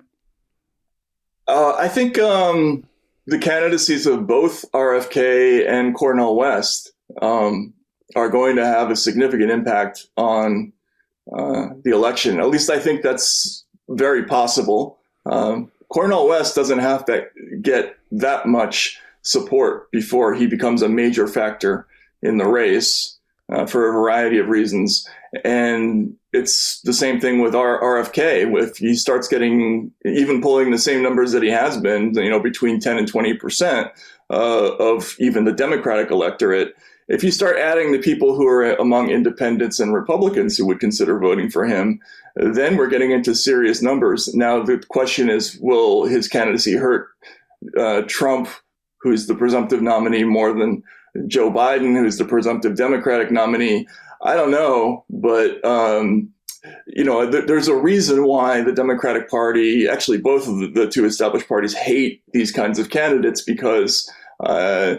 [1.47, 2.86] Uh, I think um,
[3.25, 7.73] the candidacies of both RFK and Cornel West um,
[8.15, 10.71] are going to have a significant impact on
[11.36, 12.39] uh, the election.
[12.39, 14.99] At least I think that's very possible.
[15.25, 17.25] Um, Cornel West doesn't have to
[17.62, 21.88] get that much support before he becomes a major factor
[22.21, 23.17] in the race.
[23.53, 25.07] Uh, for a variety of reasons.
[25.43, 28.61] And it's the same thing with our RFK.
[28.61, 32.39] If he starts getting even pulling the same numbers that he has been, you know,
[32.39, 33.91] between 10 and 20 percent
[34.29, 36.75] uh, of even the Democratic electorate,
[37.07, 41.19] if you start adding the people who are among independents and Republicans who would consider
[41.19, 41.99] voting for him,
[42.35, 44.33] then we're getting into serious numbers.
[44.33, 47.09] Now, the question is will his candidacy hurt
[47.77, 48.49] uh, Trump,
[49.01, 50.83] who's the presumptive nominee, more than
[51.28, 53.88] Joe Biden, who's the presumptive Democratic nominee?
[54.23, 55.63] I don't know, but.
[55.65, 56.30] Um,
[56.88, 60.88] you know, th- there's a reason why the Democratic Party, actually both of the, the
[60.88, 64.95] two established parties, hate these kinds of candidates because uh,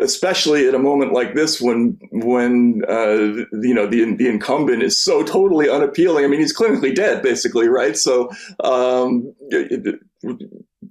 [0.00, 4.98] especially at a moment like this when when uh, you know the the incumbent is
[4.98, 6.24] so totally unappealing.
[6.24, 7.96] I mean, he's clinically dead, basically, right?
[7.96, 8.30] So.
[8.62, 9.34] Um,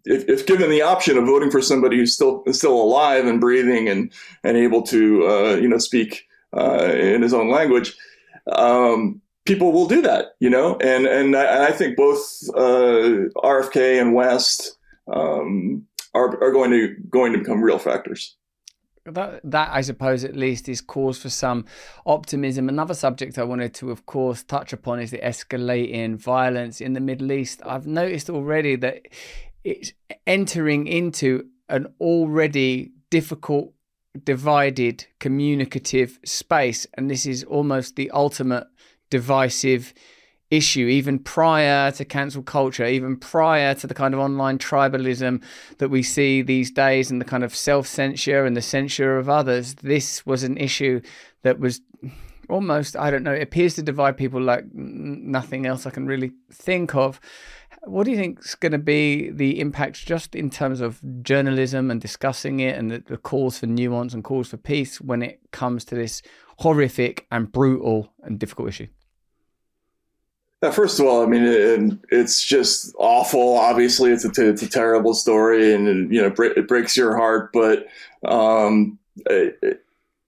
[0.06, 3.90] if, if, given the option of voting for somebody who's still still alive and breathing
[3.90, 4.12] and
[4.44, 7.96] and able to uh, you know speak uh, in his own language,
[8.52, 10.78] um, people will do that, you know.
[10.78, 12.20] And and I, I think both
[12.56, 14.78] uh, RFK and West
[15.12, 18.36] um, are are going to going to become real factors
[19.06, 21.66] that, that I suppose at least is cause for some
[22.06, 22.70] optimism.
[22.70, 27.00] Another subject I wanted to, of course, touch upon is the escalating violence in the
[27.00, 27.62] Middle East.
[27.66, 29.08] I've noticed already that
[29.64, 29.94] it's
[30.26, 33.74] entering into an already difficult,
[34.24, 38.68] divided, communicative space, and this is almost the ultimate
[39.10, 39.94] divisive
[40.52, 45.44] issue, even prior to cancel culture, even prior to the kind of online tribalism
[45.80, 49.30] that we see these days and the kind of self censure and the censure of
[49.30, 49.76] others.
[49.76, 51.02] This was an issue
[51.44, 51.82] that was
[52.50, 56.32] almost, I don't know, it appears to divide people like nothing else I can really
[56.52, 57.20] think of.
[57.84, 61.92] What do you think is going to be the impact just in terms of journalism
[61.92, 65.40] and discussing it and the, the calls for nuance and calls for peace when it
[65.52, 66.22] comes to this
[66.60, 68.88] horrific and brutal and difficult issue?
[70.72, 73.58] First of all, I mean, it, it's just awful.
[73.58, 77.52] Obviously, it's a, it's a terrible story, and you know, it breaks your heart.
[77.54, 77.88] But
[78.24, 79.84] um, it,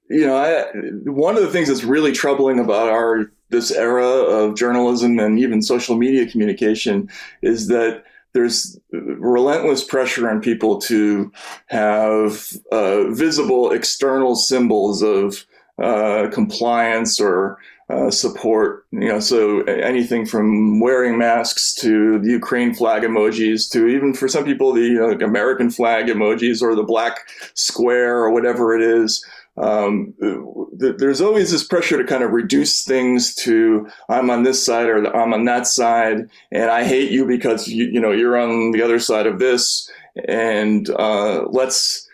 [0.09, 0.65] you know, I,
[1.09, 5.61] one of the things that's really troubling about our this era of journalism and even
[5.61, 7.09] social media communication
[7.41, 11.31] is that there's relentless pressure on people to
[11.67, 15.45] have uh, visible external symbols of
[15.81, 17.57] uh, compliance or
[17.89, 18.85] uh, support.
[18.91, 24.27] You know, so anything from wearing masks to the Ukraine flag emojis to even for
[24.27, 29.25] some people the know, American flag emojis or the black square or whatever it is.
[29.57, 30.13] Um,
[30.79, 34.87] th- there's always this pressure to kind of reduce things to I'm on this side
[34.87, 38.71] or I'm on that side, and I hate you because you you know you're on
[38.71, 39.89] the other side of this,
[40.27, 42.06] and uh, let's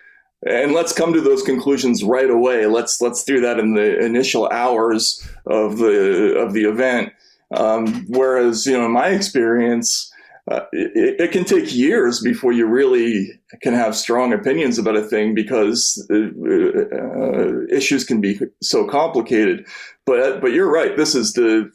[0.45, 2.65] and let's come to those conclusions right away.
[2.65, 7.13] Let's let's do that in the initial hours of the of the event.
[7.51, 10.11] Um, whereas, you know, in my experience,
[10.49, 15.03] uh, it, it, can take years before you really can have strong opinions about a
[15.03, 19.65] thing because uh, uh, issues can be so complicated.
[20.05, 20.97] But but you're right.
[20.97, 21.71] This is the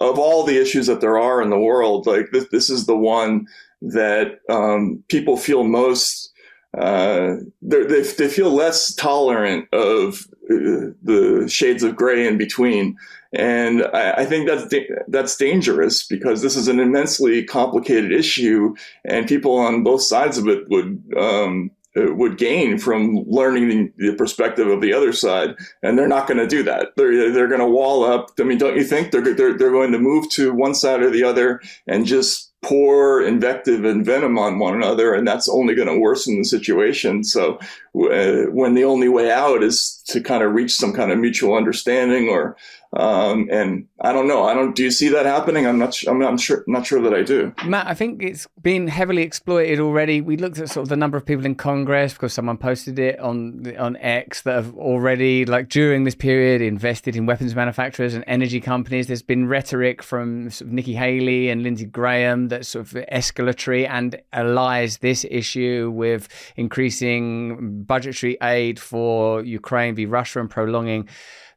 [0.00, 2.96] of all the issues that there are in the world, like this, this is the
[2.96, 3.46] one
[3.82, 6.32] that um, people feel most
[6.74, 12.96] uh, they, they feel less tolerant of uh, the shades of gray in between.
[13.32, 18.74] And I, I think that's da- that's dangerous because this is an immensely complicated issue,
[19.04, 24.68] and people on both sides of it would um, would gain from learning the perspective
[24.68, 26.88] of the other side, and they're not going to do that.
[26.96, 28.30] They're they're going to wall up.
[28.38, 31.10] I mean, don't you think they're they're they're going to move to one side or
[31.10, 35.86] the other and just pour invective and venom on one another, and that's only going
[35.86, 37.22] to worsen the situation.
[37.22, 37.60] So,
[37.96, 42.28] when the only way out is to kind of reach some kind of mutual understanding
[42.28, 42.56] or
[42.92, 44.44] um, and I don't know.
[44.44, 44.74] I don't.
[44.74, 45.66] Do you see that happening?
[45.66, 46.00] I'm not.
[46.06, 46.64] I'm not sure.
[46.66, 47.52] Not sure that I do.
[47.66, 50.20] Matt, I think it's been heavily exploited already.
[50.20, 53.18] We looked at sort of the number of people in Congress because someone posted it
[53.20, 58.24] on on X that have already, like during this period, invested in weapons manufacturers and
[58.26, 59.08] energy companies.
[59.08, 63.86] There's been rhetoric from sort of Nikki Haley and Lindsey Graham that's sort of escalatory
[63.86, 71.08] and allies this issue with increasing budgetary aid for Ukraine v Russia and prolonging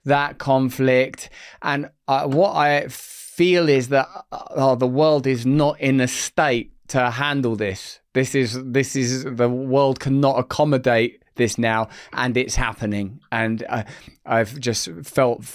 [0.05, 1.29] that conflict.
[1.61, 6.71] And uh, what I feel is that uh, the world is not in a state
[6.89, 7.99] to handle this.
[8.13, 13.19] This is this is the world cannot accommodate this now, and it's happening.
[13.31, 13.83] And uh,
[14.25, 15.45] I've just felt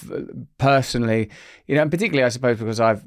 [0.57, 1.29] personally,
[1.67, 3.05] you know, and particularly I suppose because I've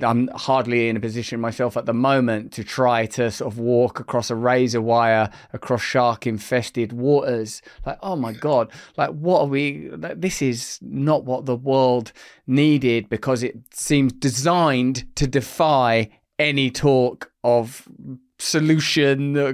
[0.00, 3.98] I'm hardly in a position myself at the moment to try to sort of walk
[3.98, 7.60] across a razor wire across shark infested waters.
[7.84, 9.90] Like, oh my God, like, what are we?
[9.92, 12.12] This is not what the world
[12.46, 17.88] needed because it seems designed to defy any talk of
[18.40, 19.52] solution uh,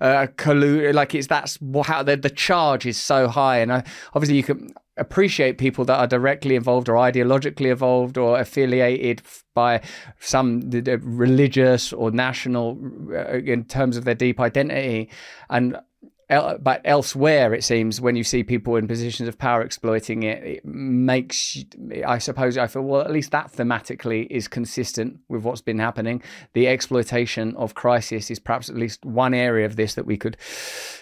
[0.00, 3.84] uh collu- like it's that's how the, the charge is so high and I,
[4.14, 9.22] obviously you can appreciate people that are directly involved or ideologically involved or affiliated
[9.54, 9.80] by
[10.20, 10.70] some
[11.02, 12.78] religious or national
[13.12, 15.10] uh, in terms of their deep identity.
[15.50, 15.76] And
[16.28, 20.64] but elsewhere, it seems when you see people in positions of power exploiting it, it
[20.64, 21.64] makes,
[22.06, 26.22] I suppose, I feel, well, at least that thematically is consistent with what's been happening.
[26.52, 30.36] The exploitation of crisis is perhaps at least one area of this that we could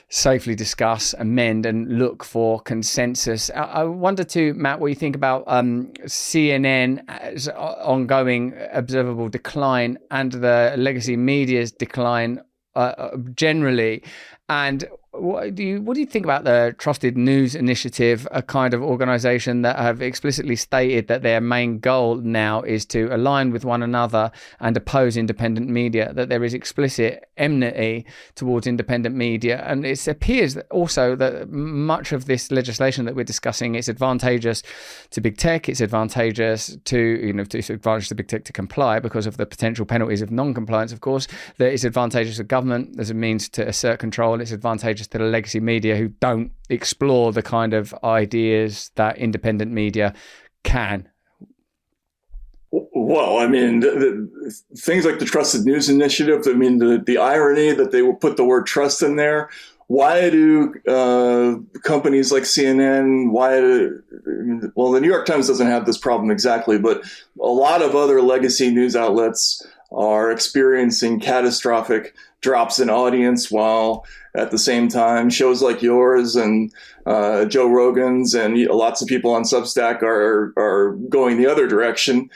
[0.09, 3.51] safely discuss, amend, and look for consensus.
[3.51, 10.74] I wonder too, Matt, what you think about um, CNN's ongoing observable decline and the
[10.79, 12.41] legacy media's decline
[12.77, 14.05] uh, uh generally.
[14.49, 14.87] And
[15.21, 18.83] what do you what do you think about the Trusted News Initiative, a kind of
[18.83, 23.83] organisation that have explicitly stated that their main goal now is to align with one
[23.83, 26.12] another and oppose independent media?
[26.12, 32.27] That there is explicit enmity towards independent media, and it appears also that much of
[32.27, 34.62] this legislation that we're discussing is advantageous
[35.11, 35.69] to big tech.
[35.69, 39.47] It's advantageous to you know to advantage to big tech to comply because of the
[39.47, 40.93] potential penalties of non-compliance.
[40.93, 41.27] Of course,
[41.59, 44.41] that is advantageous to government as a means to assert control.
[44.41, 49.72] It's advantageous to the legacy media who don't explore the kind of ideas that independent
[49.72, 50.14] media
[50.62, 51.09] can.
[52.70, 56.42] Well, I mean, the, the, things like the Trusted News Initiative.
[56.46, 59.48] I mean, the the irony that they will put the word trust in there.
[59.88, 63.30] Why do uh, companies like CNN?
[63.30, 63.61] Why?
[63.61, 64.02] Do,
[64.74, 67.02] well, the New York Times doesn't have this problem exactly, but
[67.40, 69.64] a lot of other legacy news outlets
[69.97, 76.70] are experiencing catastrophic drops in audience while at the same time shows like yours and
[77.07, 82.30] uh, Joe Rogan's and lots of people on Substack are are going the other direction.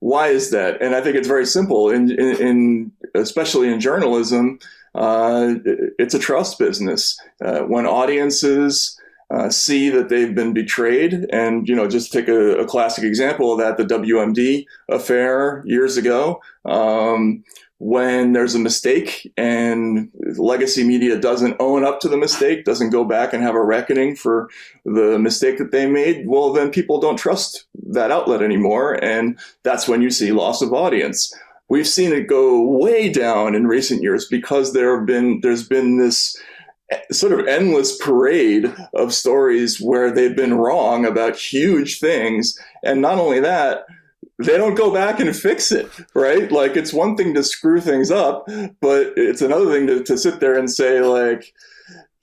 [0.00, 0.82] Why is that?
[0.82, 1.90] And I think it's very simple.
[1.90, 4.58] In, in, in especially in journalism,
[4.94, 5.54] uh,
[5.98, 7.18] it's a trust business.
[7.42, 9.00] Uh, when audiences
[9.34, 11.26] uh, see that they've been betrayed.
[11.30, 15.96] And, you know, just take a, a classic example of that, the WMD affair years
[15.96, 16.40] ago.
[16.64, 17.42] Um,
[17.78, 20.08] when there's a mistake and
[20.38, 24.14] legacy media doesn't own up to the mistake, doesn't go back and have a reckoning
[24.14, 24.48] for
[24.84, 28.94] the mistake that they made, well, then people don't trust that outlet anymore.
[29.04, 31.34] And that's when you see loss of audience.
[31.68, 35.98] We've seen it go way down in recent years because there have been, there's been
[35.98, 36.40] this,
[37.10, 42.58] sort of endless parade of stories where they've been wrong about huge things.
[42.82, 43.86] And not only that,
[44.38, 46.50] they don't go back and fix it, right?
[46.50, 48.46] Like it's one thing to screw things up,
[48.80, 51.54] but it's another thing to, to sit there and say like,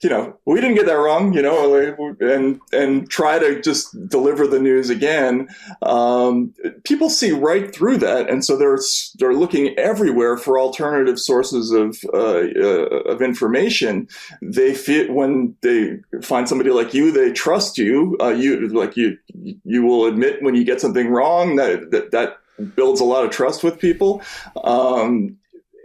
[0.02, 4.48] you know, we didn't get that wrong, you know, and and try to just deliver
[4.48, 5.48] the news again.
[5.82, 8.80] Um, people see right through that, and so they're
[9.18, 14.08] they're looking everywhere for alternative sources of uh, uh, of information.
[14.42, 18.16] They fit when they find somebody like you, they trust you.
[18.20, 21.54] Uh, you like you you will admit when you get something wrong.
[21.56, 22.38] That that, that
[22.74, 24.20] builds a lot of trust with people.
[24.64, 25.38] Um,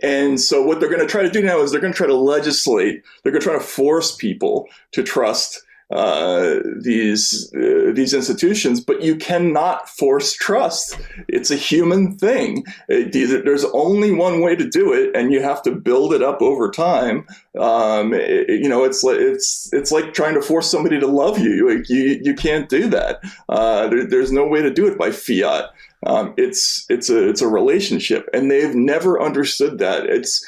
[0.03, 2.07] and so what they're going to try to do now is they're going to try
[2.07, 3.03] to legislate.
[3.23, 9.01] They're going to try to force people to trust uh, these uh, these institutions, but
[9.01, 10.99] you cannot force trust.
[11.29, 12.65] It's a human thing.
[12.89, 13.13] It,
[13.45, 16.69] there's only one way to do it, and you have to build it up over
[16.69, 17.25] time.
[17.57, 21.39] Um, it, you know, it's like it's it's like trying to force somebody to love
[21.39, 21.51] you.
[21.51, 23.21] You you, you can't do that.
[23.47, 25.69] Uh, there, there's no way to do it by fiat.
[26.05, 30.05] Um, it's it's a it's a relationship, and they've never understood that.
[30.05, 30.45] It's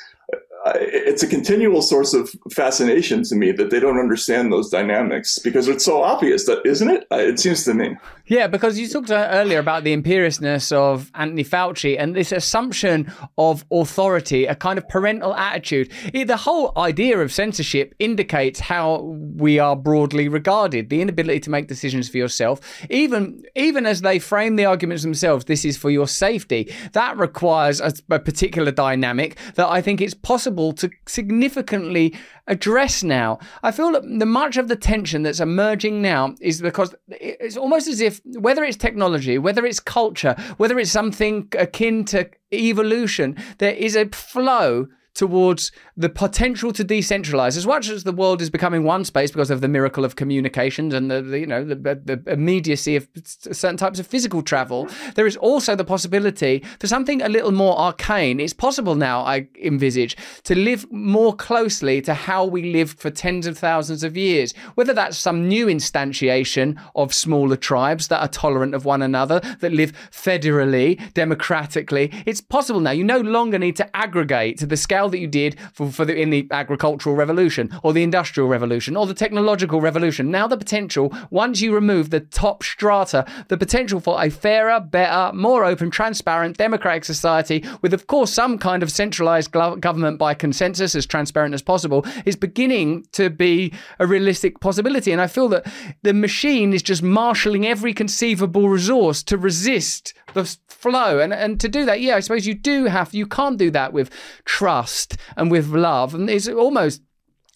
[0.76, 5.68] it's a continual source of fascination to me that they don't understand those dynamics because
[5.68, 7.08] it's so obvious that isn't it?
[7.12, 7.98] It seems to me.
[8.26, 13.12] Yeah because you talked uh, earlier about the imperiousness of anthony fauci and this assumption
[13.38, 15.92] of authority a kind of parental attitude.
[16.14, 19.02] The whole idea of censorship indicates how
[19.36, 22.60] we are broadly regarded the inability to make decisions for yourself.
[22.90, 26.72] Even even as they frame the arguments themselves this is for your safety.
[26.94, 32.16] That requires a, a particular dynamic that i think it's possible to significantly
[32.48, 33.40] address now.
[33.64, 38.02] I feel that much of the tension that's emerging now is because it's almost as
[38.02, 43.96] if whether it's technology, whether it's culture, whether it's something akin to evolution, there is
[43.96, 44.88] a flow
[45.20, 47.58] towards the potential to decentralize.
[47.58, 50.94] As much as the world is becoming one space because of the miracle of communications
[50.94, 55.28] and the, the you know the, the immediacy of certain types of physical travel, there
[55.28, 58.40] is also the possibility for something a little more arcane.
[58.40, 60.16] It's possible now, I envisage,
[60.46, 64.54] to live more closely to how we lived for tens of thousands of years.
[64.76, 69.74] Whether that's some new instantiation of smaller tribes that are tolerant of one another, that
[69.74, 72.92] live federally, democratically, it's possible now.
[72.92, 76.16] You no longer need to aggregate to the scale that you did for, for the,
[76.16, 80.32] in the agricultural revolution or the industrial revolution or the technological revolution.
[80.32, 85.36] Now the potential, once you remove the top strata, the potential for a fairer, better,
[85.36, 90.96] more open, transparent, democratic society with, of course, some kind of centralized government by consensus
[90.96, 95.12] as transparent as possible is beginning to be a realistic possibility.
[95.12, 95.66] And I feel that
[96.04, 101.20] the machine is just marshalling every conceivable resource to resist the flow.
[101.20, 103.94] And and to do that, yeah, I suppose you do have you can't do that
[103.94, 104.10] with
[104.46, 104.99] trust
[105.38, 106.14] and with love.
[106.16, 107.02] And it's almost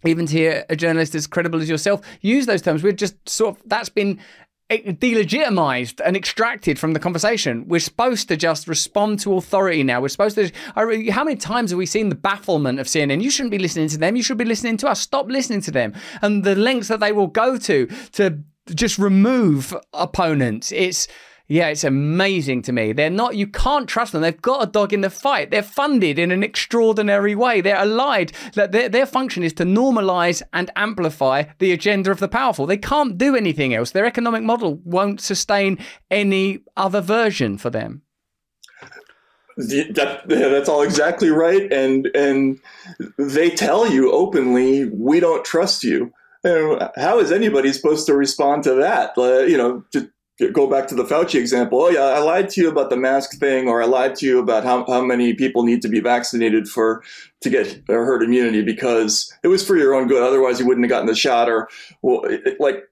[0.05, 2.83] even to hear a journalist as credible as yourself use those terms.
[2.83, 4.19] We're just sort of that's been
[4.69, 7.67] eh, delegitimized and extracted from the conversation.
[7.67, 10.01] We're supposed to just respond to authority now.
[10.01, 10.51] We're supposed to.
[10.75, 13.21] How many times have we seen the bafflement of CNN?
[13.21, 14.15] You shouldn't be listening to them.
[14.15, 14.99] You should be listening to us.
[14.99, 15.93] Stop listening to them.
[16.21, 18.39] And the lengths that they will go to to
[18.73, 20.71] just remove opponents.
[20.71, 21.07] It's
[21.47, 22.93] yeah, it's amazing to me.
[22.93, 24.21] They're not, you can't trust them.
[24.21, 25.51] They've got a dog in the fight.
[25.51, 27.59] They're funded in an extraordinary way.
[27.59, 28.31] They're allied.
[28.53, 32.65] Their, their function is to normalize and amplify the agenda of the powerful.
[32.65, 33.91] They can't do anything else.
[33.91, 35.77] Their economic model won't sustain
[36.09, 38.03] any other version for them.
[39.57, 41.71] That, that's all exactly right.
[41.71, 42.59] And, and
[43.17, 46.11] they tell you openly, we don't trust you.
[46.43, 49.15] How is anybody supposed to respond to that?
[49.17, 50.09] You know, to,
[50.51, 51.81] go back to the Fauci example.
[51.81, 54.39] Oh yeah, I lied to you about the mask thing, or I lied to you
[54.39, 57.03] about how, how many people need to be vaccinated for
[57.41, 60.23] to get herd immunity because it was for your own good.
[60.23, 61.49] Otherwise, you wouldn't have gotten the shot.
[61.49, 61.69] Or
[62.01, 62.83] well, it, like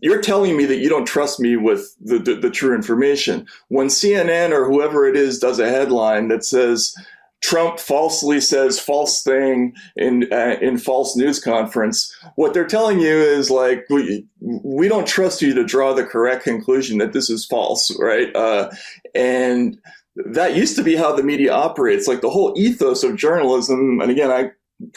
[0.00, 3.46] you're telling me that you don't trust me with the, the, the true information.
[3.68, 6.94] When CNN or whoever it is does a headline that says
[7.42, 12.14] Trump falsely says false thing in uh, in false news conference.
[12.36, 16.44] What they're telling you is like we, we don't trust you to draw the correct
[16.44, 18.34] conclusion that this is false, right?
[18.34, 18.70] Uh,
[19.14, 19.76] and
[20.14, 22.06] that used to be how the media operates.
[22.06, 24.00] Like the whole ethos of journalism.
[24.00, 24.50] And again, I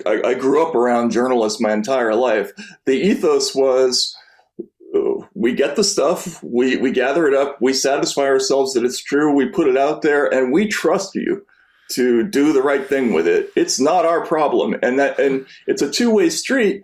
[0.06, 2.52] I, I grew up around journalists my entire life.
[2.86, 4.16] The ethos was
[5.34, 9.34] we get the stuff, we, we gather it up, we satisfy ourselves that it's true,
[9.34, 11.46] we put it out there, and we trust you
[11.90, 13.52] to do the right thing with it.
[13.56, 16.84] It's not our problem, and that and it's a two way street.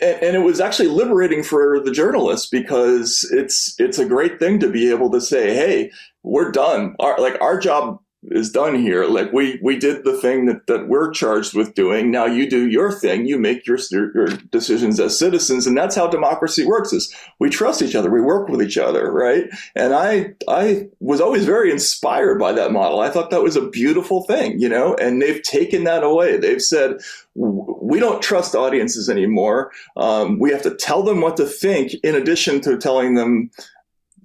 [0.00, 4.58] And, and, it was actually liberating for the journalists because it's it's a great thing
[4.60, 5.90] to be able to say, "Hey,
[6.22, 6.96] we're done.
[6.98, 9.06] Our, like our job is done here.
[9.06, 12.10] Like we we did the thing that, that we're charged with doing.
[12.10, 13.26] Now you do your thing.
[13.26, 16.92] You make your your decisions as citizens, and that's how democracy works.
[16.92, 18.10] Is we trust each other.
[18.10, 19.44] We work with each other, right?
[19.74, 23.00] And I I was always very inspired by that model.
[23.00, 24.94] I thought that was a beautiful thing, you know.
[24.96, 26.36] And they've taken that away.
[26.36, 26.98] They've said
[27.34, 29.72] we don't trust audiences anymore.
[29.96, 33.50] Um, we have to tell them what to think, in addition to telling them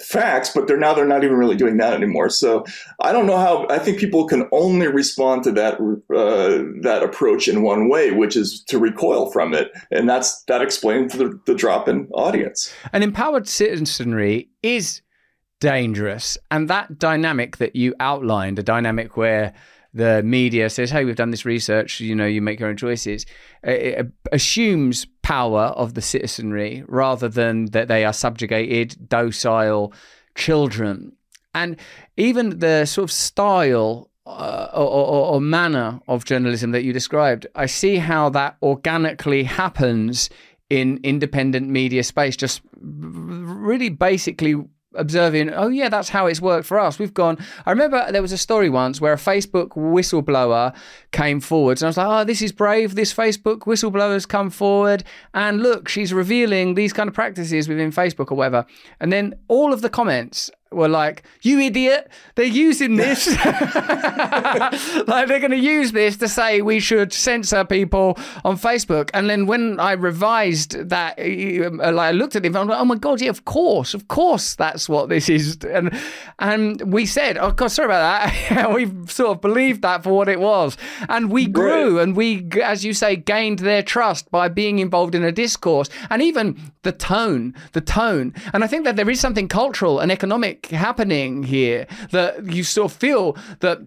[0.01, 2.29] facts, but they're now they're not even really doing that anymore.
[2.29, 2.65] So
[2.99, 3.67] I don't know how.
[3.69, 8.35] I think people can only respond to that uh, that approach in one way, which
[8.35, 12.73] is to recoil from it, and that's that explains the, the drop in audience.
[12.93, 15.01] An empowered citizenry is
[15.59, 19.53] dangerous, and that dynamic that you outlined, a dynamic where
[19.93, 22.01] the media says, "Hey, we've done this research.
[22.01, 23.25] You know, you make your own choices."
[23.63, 29.91] It assumes power of the citizenry rather than that they are subjugated, docile
[30.35, 31.11] children,
[31.55, 31.77] and
[32.15, 37.47] even the sort of style uh, or, or, or, manner of journalism that you described,
[37.55, 40.29] I see how that organically happens
[40.69, 42.35] in independent media space.
[42.35, 44.55] Just really basically
[44.95, 46.99] observing, oh yeah, that's how it's worked for us.
[46.99, 47.37] We've gone.
[47.65, 50.75] I remember there was a story once where a Facebook whistleblower
[51.11, 52.95] came forward, and I was like, oh, this is brave.
[52.95, 58.31] This Facebook whistleblower's come forward, and look, she's revealing these kind of practices within Facebook
[58.31, 58.65] or whatever.
[58.99, 62.09] And then all of the comments were like, "You idiot!
[62.35, 63.27] They're using this.
[63.45, 69.29] like they're going to use this to say we should censor people on Facebook." And
[69.29, 72.95] then when I revised that, uh, like I looked at it, I'm like, "Oh my
[72.95, 75.97] god, yeah, of course, of course, that's what this is." And
[76.39, 80.29] and we said, "Oh god, sorry about that." we sort of believed that for what
[80.29, 80.77] it was,
[81.09, 85.23] and we grew, and we, as you say, gained their trust by being involved in
[85.23, 88.33] a discourse, and even the tone, the tone.
[88.53, 92.89] And I think that there is something cultural and economic happening here that you still
[92.89, 93.79] feel that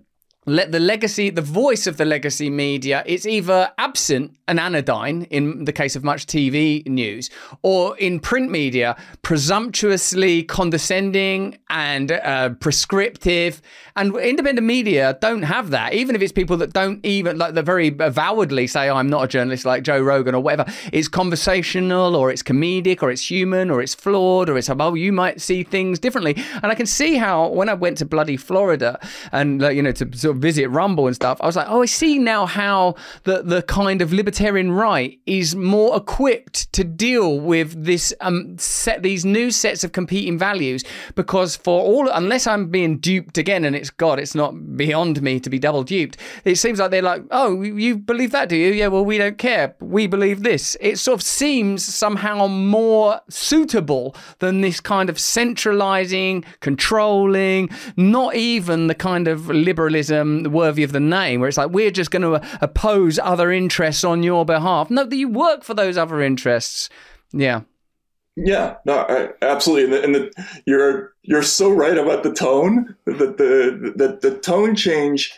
[0.48, 5.64] let the legacy, the voice of the legacy media, it's either absent and anodyne in
[5.64, 7.30] the case of much TV news,
[7.62, 13.60] or in print media, presumptuously condescending and uh, prescriptive.
[13.94, 17.62] And independent media don't have that, even if it's people that don't even, like, they
[17.62, 20.70] very avowedly say, I'm not a journalist like Joe Rogan or whatever.
[20.92, 25.12] It's conversational or it's comedic or it's human or it's flawed or it's, oh, you
[25.12, 26.36] might see things differently.
[26.62, 28.98] And I can see how when I went to bloody Florida
[29.32, 31.86] and, you know, to sort of visit Rumble and stuff, I was like, oh, I
[31.86, 37.84] see now how the the kind of libertarian right is more equipped to deal with
[37.84, 40.84] this um set these new sets of competing values
[41.14, 45.40] because for all unless I'm being duped again and it's God, it's not beyond me
[45.40, 46.16] to be double duped.
[46.44, 48.72] It seems like they're like, oh, you believe that, do you?
[48.72, 49.74] Yeah, well, we don't care.
[49.80, 50.76] We believe this.
[50.80, 58.86] It sort of seems somehow more suitable than this kind of centralizing, controlling, not even
[58.86, 62.22] the kind of liberalism Um, worthy of the name, where it's like we're just going
[62.22, 64.90] to uh, oppose other interests on your behalf.
[64.90, 66.88] No, that you work for those other interests.
[67.32, 67.62] Yeah.
[68.40, 72.94] Yeah, no, absolutely, and, the, and the, you're you're so right about the tone.
[73.04, 75.34] The, the the tone change,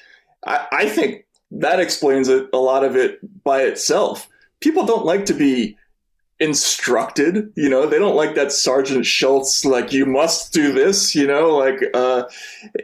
[0.47, 4.28] I, I think that explains it a lot of it by itself.
[4.61, 5.78] People don't like to be
[6.41, 7.86] instructed you know?
[7.86, 11.57] They don't like that sergeant schultz like you must do this you know?
[11.57, 12.24] Like uh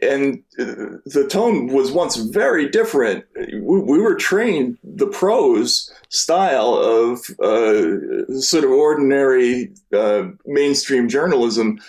[0.02, 3.24] and the tone was once very different.
[3.36, 11.80] We, we were trained the prose style of uh sort of ordinary uh mainstream journalism.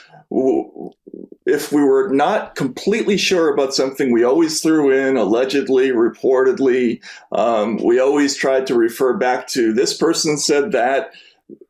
[1.45, 7.01] If we were not completely sure about something, we always threw in allegedly, reportedly.
[7.31, 11.11] Um, we always tried to refer back to this person said that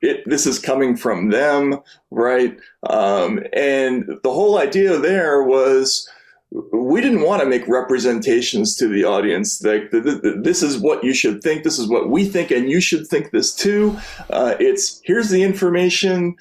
[0.01, 1.80] it, this is coming from them,
[2.11, 2.57] right?
[2.89, 6.09] Um, and the whole idea there was
[6.71, 11.41] we didn't want to make representations to the audience like this is what you should
[11.43, 13.97] think this is what we think and you should think this too.
[14.30, 16.36] Uh, it's here's the information.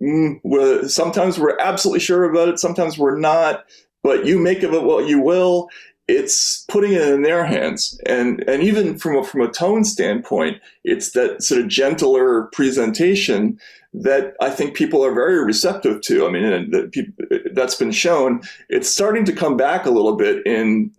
[0.00, 3.64] Mm, sometimes we're absolutely sure about it sometimes we're not
[4.02, 5.68] but you make of it what you will
[6.06, 10.60] it's putting it in their hands and and even from a, from a tone standpoint
[10.84, 13.58] it's that sort of gentler presentation
[13.94, 16.26] that I think people are very receptive to.
[16.26, 18.42] I mean, that that's been shown.
[18.68, 20.90] It's starting to come back a little bit in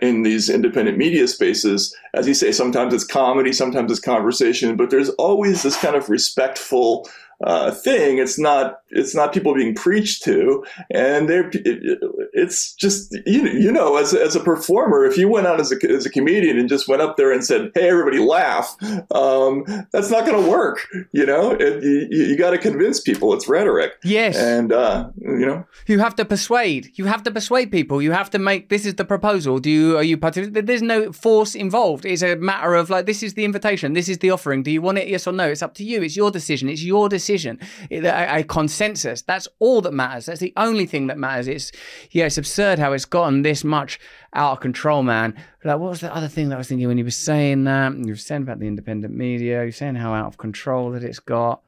[0.00, 1.94] in these independent media spaces.
[2.14, 6.08] As you say, sometimes it's comedy, sometimes it's conversation, but there's always this kind of
[6.08, 7.08] respectful
[7.44, 8.18] uh, thing.
[8.18, 11.98] It's not it's not people being preached to, and they're it,
[12.32, 15.72] it's just you you know as a, as a performer, if you went out as
[15.72, 18.76] a as a comedian and just went up there and said, "Hey, everybody, laugh,"
[19.12, 20.86] um, that's not going to work.
[21.12, 23.32] You know, it, you, you got to convince people.
[23.34, 23.92] It's rhetoric.
[24.02, 26.90] Yes, and uh, you know, you have to persuade.
[26.96, 28.02] You have to persuade people.
[28.02, 29.58] You have to make this is the proposal.
[29.58, 30.66] Do you are you participating?
[30.66, 32.04] There's no force involved.
[32.04, 33.92] It's a matter of like this is the invitation.
[33.92, 34.64] This is the offering.
[34.64, 35.06] Do you want it?
[35.06, 35.48] Yes or no?
[35.48, 36.02] It's up to you.
[36.02, 36.68] It's your decision.
[36.68, 37.27] It's your decision.
[37.30, 39.22] A, a consensus.
[39.22, 40.26] That's all that matters.
[40.26, 41.48] That's the only thing that matters.
[41.48, 41.72] It's
[42.10, 43.98] yeah, it's absurd how it's gotten this much
[44.32, 45.34] out of control, man.
[45.64, 47.96] Like, what was the other thing that I was thinking when you were saying that?
[47.96, 49.62] You were saying about the independent media.
[49.62, 51.62] You're saying how out of control that it's got.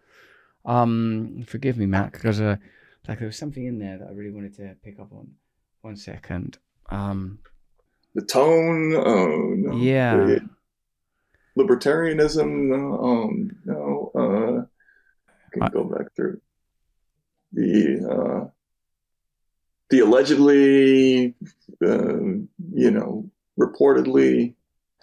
[0.64, 2.56] Um, forgive me, Matt, because uh,
[3.08, 5.32] like there was something in there that I really wanted to pick up on.
[5.82, 6.58] One second.
[6.90, 7.38] Um,
[8.14, 8.94] the tone.
[8.94, 9.76] Oh, no.
[9.76, 10.38] Yeah.
[11.56, 12.72] Libertarianism.
[12.74, 14.12] Um, no.
[14.14, 14.66] Uh,
[15.52, 16.40] can I, go back through
[17.52, 18.48] the uh,
[19.90, 21.34] the allegedly,
[21.84, 22.18] uh,
[22.72, 24.54] you know, reportedly.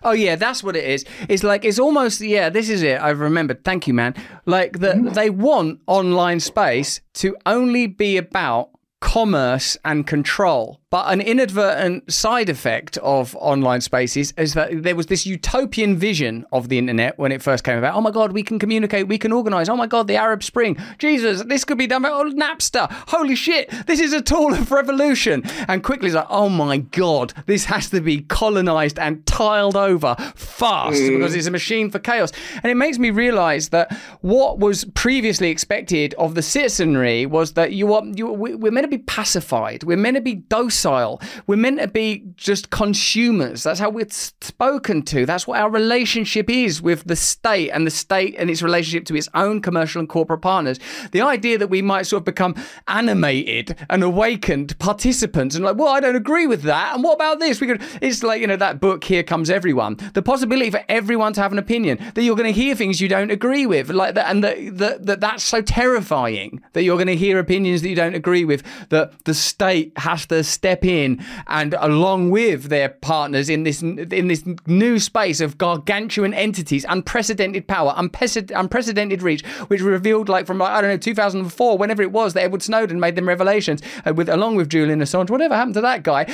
[0.04, 1.06] Oh yeah, that's what it is.
[1.28, 2.50] It's like it's almost yeah.
[2.50, 3.02] This is it.
[3.02, 3.64] I've remembered.
[3.64, 4.16] Thank you, man.
[4.46, 5.14] Like that, mm.
[5.14, 8.70] they want online space to only be about
[9.00, 10.82] commerce and control.
[10.90, 16.46] But an inadvertent side effect of online spaces is that there was this utopian vision
[16.54, 17.96] of the internet when it first came about.
[17.96, 19.68] Oh my God, we can communicate, we can organize.
[19.68, 20.78] Oh my God, the Arab Spring.
[20.98, 22.90] Jesus, this could be done by oh, Napster.
[23.10, 25.44] Holy shit, this is a tool of revolution.
[25.68, 30.16] And quickly it's like, oh my God, this has to be colonized and tiled over
[30.36, 31.18] fast mm.
[31.18, 32.32] because it's a machine for chaos.
[32.64, 37.74] And it makes me realize that what was previously expected of the citizenry was that
[37.74, 41.22] you are, you, we're meant to be pacified, we're meant to be docile docile.
[41.48, 43.64] We're meant to be just consumers.
[43.64, 45.26] That's how we're spoken to.
[45.26, 49.16] That's what our relationship is with the state and the state and its relationship to
[49.16, 50.80] its own commercial and corporate partners.
[51.12, 52.56] The idea that we might sort of become
[52.88, 56.96] animated and awakened participants and like, well, I don't agree with that.
[56.96, 57.60] And what about this?
[57.60, 57.82] We could.
[58.02, 59.04] It's like you know that book.
[59.04, 59.98] Here comes everyone.
[60.14, 63.08] The possibility for everyone to have an opinion that you're going to hear things you
[63.08, 67.08] don't agree with, like that, and that that, that that's so terrifying that you're going
[67.08, 68.64] to hear opinions that you don't agree with.
[68.90, 73.82] That the state has to step step in and along with their partners in this
[73.82, 80.62] in this new space of gargantuan entities, unprecedented power, unprecedented reach, which revealed like from
[80.62, 84.28] I don't know 2004, whenever it was that Edward Snowden made them revelations, uh, with
[84.28, 85.30] along with Julian Assange.
[85.30, 86.26] Whatever happened to that guy?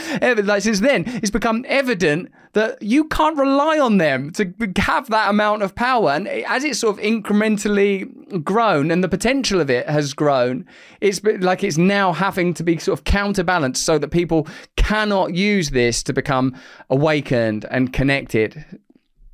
[0.44, 5.30] Like since then, it's become evident that you can't rely on them to have that
[5.30, 6.12] amount of power.
[6.12, 10.66] And as it's sort of incrementally grown and the potential of it has grown,
[11.02, 15.72] it's like it's now having to be sort of counterbalanced so that people cannot use
[15.72, 16.56] this to become
[16.90, 18.66] awakened and connected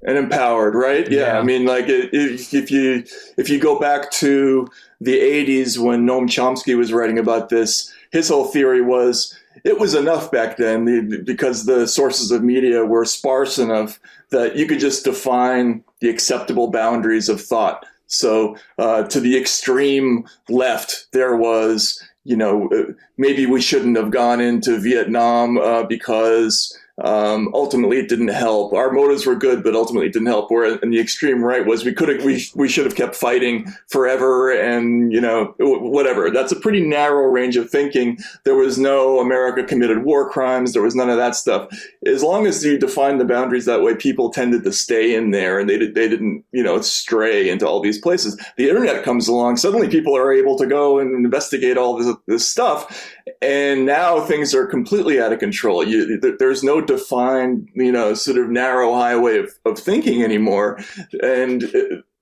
[0.04, 1.40] and empowered right yeah, yeah.
[1.40, 3.04] i mean like if, if you
[3.38, 4.68] if you go back to
[5.02, 9.94] the 80s when noam chomsky was writing about this his whole theory was it was
[9.94, 14.00] enough back then because the sources of media were sparse enough
[14.30, 17.86] that you could just define the acceptable boundaries of thought.
[18.08, 24.12] So uh, to the extreme left, there was, you know, uh, maybe we shouldn't have
[24.12, 28.74] gone into Vietnam uh, because um, ultimately, it didn't help.
[28.74, 30.52] Our motives were good, but ultimately, it didn't help.
[30.52, 33.74] Where in the extreme right was we could have, we we should have kept fighting
[33.88, 36.30] forever, and you know whatever.
[36.30, 38.18] That's a pretty narrow range of thinking.
[38.44, 40.74] There was no America committed war crimes.
[40.74, 41.70] There was none of that stuff.
[42.06, 45.60] As long as you define the boundaries that way, people tended to stay in there,
[45.60, 48.40] and they did, they didn't you know stray into all these places.
[48.58, 49.58] The internet comes along.
[49.58, 54.54] Suddenly, people are able to go and investigate all this this stuff, and now things
[54.54, 55.88] are completely out of control.
[55.88, 60.80] You, there's no defined, you know, sort of narrow highway of, of thinking anymore.
[61.22, 61.64] And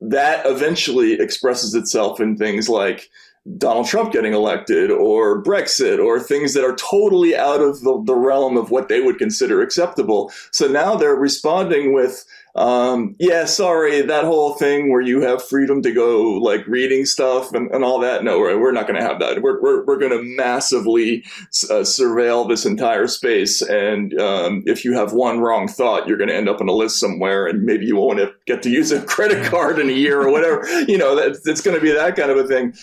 [0.01, 3.09] that eventually expresses itself in things like
[3.57, 8.15] Donald Trump getting elected or Brexit or things that are totally out of the, the
[8.15, 10.31] realm of what they would consider acceptable.
[10.51, 12.25] So now they're responding with,
[12.57, 17.53] um, yeah, sorry, that whole thing where you have freedom to go like reading stuff
[17.53, 18.23] and, and all that.
[18.23, 19.41] No, we're, we're not going to have that.
[19.41, 21.23] We're, we're, we're going to massively
[21.69, 23.61] uh, surveil this entire space.
[23.61, 26.73] And um, if you have one wrong thought, you're going to end up on a
[26.73, 30.21] list somewhere and maybe you won't get to use a credit card in a year
[30.21, 30.67] or whatever.
[30.87, 32.73] you know, that, it's going to be that kind of a thing.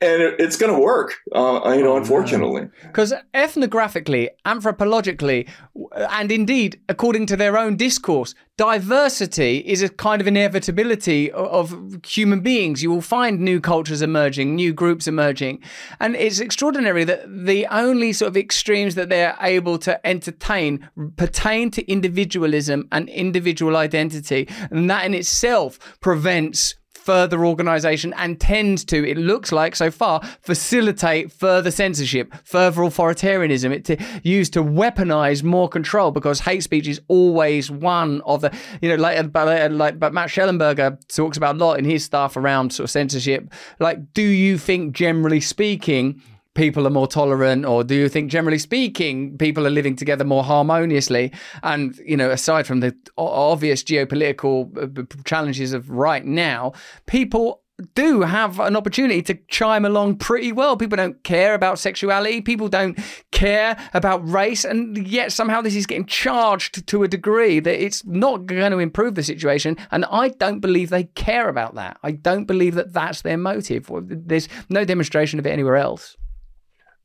[0.00, 2.68] And it, it's going to work, uh, you know, oh, unfortunately.
[2.82, 5.48] Because ethnographically, anthropologically,
[5.92, 12.40] and indeed, according to their own discourse, diversity is a kind of inevitability of human
[12.40, 12.82] beings.
[12.82, 15.62] You will find new cultures emerging, new groups emerging.
[16.00, 21.70] And it's extraordinary that the only sort of extremes that they're able to entertain pertain
[21.72, 24.48] to individualism and individual identity.
[24.70, 30.22] And that in itself prevents further organisation and tends to, it looks like so far,
[30.40, 33.72] facilitate further censorship, further authoritarianism.
[33.72, 38.56] It to, used to weaponize more control because hate speech is always one of the,
[38.80, 42.36] you know, like, uh, like but Matt Shellenberger talks about a lot in his stuff
[42.36, 43.52] around sort of censorship.
[43.78, 46.22] Like, do you think, generally speaking,
[46.54, 50.44] people are more tolerant or do you think generally speaking people are living together more
[50.44, 51.32] harmoniously
[51.62, 56.72] and you know aside from the obvious geopolitical uh, challenges of right now
[57.06, 57.60] people
[57.94, 60.76] do have an opportunity to chime along pretty well.
[60.76, 62.40] People don't care about sexuality.
[62.40, 62.98] People don't
[63.32, 64.64] care about race.
[64.64, 68.78] And yet somehow this is getting charged to a degree that it's not going to
[68.78, 69.76] improve the situation.
[69.90, 71.98] And I don't believe they care about that.
[72.04, 73.90] I don't believe that that's their motive.
[73.92, 76.16] There's no demonstration of it anywhere else.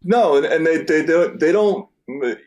[0.03, 1.89] No, and, and they, they don't they don't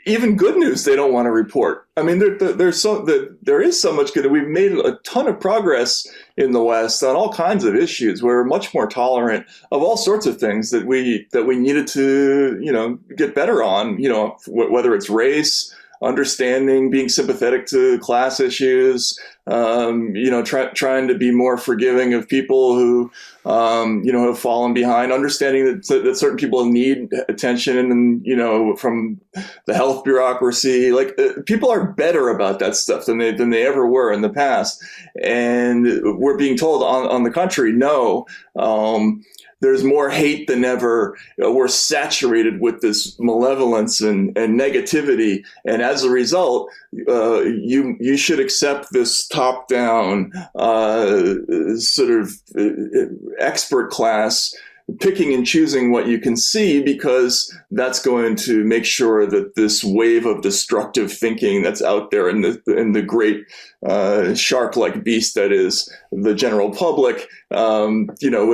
[0.06, 1.86] even good news they don't want to report.
[1.96, 3.06] I mean, there, there, there's so
[3.42, 4.30] there is so much good.
[4.30, 8.22] We've made a ton of progress in the West on all kinds of issues.
[8.22, 12.58] We're much more tolerant of all sorts of things that we that we needed to
[12.60, 13.98] you know get better on.
[13.98, 20.66] You know, whether it's race, understanding, being sympathetic to class issues, um, you know, try,
[20.68, 23.10] trying to be more forgiving of people who,
[23.44, 28.36] um, you know, have fallen behind, understanding that, that certain people need attention and, you
[28.36, 29.20] know, from
[29.66, 33.66] the health bureaucracy, like uh, people are better about that stuff than they, than they
[33.66, 34.82] ever were in the past.
[35.22, 38.26] And we're being told on, on the contrary, no,
[38.56, 39.24] um,
[39.62, 41.16] there's more hate than ever.
[41.38, 46.70] we're saturated with this malevolence and, and negativity, and as a result,
[47.08, 51.34] uh, you you should accept this top down uh,
[51.76, 53.06] sort of uh,
[53.38, 54.54] expert class
[55.00, 59.82] picking and choosing what you can see because that's going to make sure that this
[59.84, 63.44] wave of destructive thinking that's out there in the in the great
[63.86, 68.46] uh, shark-like beast that is the general public, um, you know,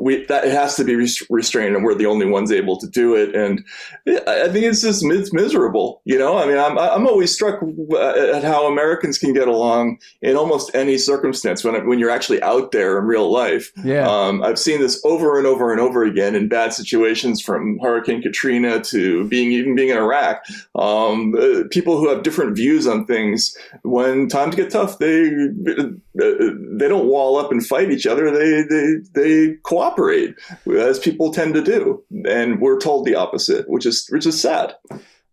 [0.00, 0.96] we, that it has to be
[1.28, 3.34] restrained, and we're the only ones able to do it.
[3.34, 3.64] And
[4.06, 6.38] I think it's just it's miserable, you know.
[6.38, 7.62] I mean, I'm I'm always struck
[7.98, 12.72] at how Americans can get along in almost any circumstance when when you're actually out
[12.72, 13.70] there in real life.
[13.84, 17.78] Yeah, um, I've seen this over and over and over again in bad situations, from
[17.80, 20.42] Hurricane Katrina to being even being in Iraq.
[20.74, 25.30] Um, uh, people who have different views on things, when times get tough, they
[26.20, 26.30] Uh,
[26.78, 28.30] they don't wall up and fight each other.
[28.30, 30.36] They they they cooperate,
[30.78, 34.74] as people tend to do, and we're told the opposite, which is which is sad.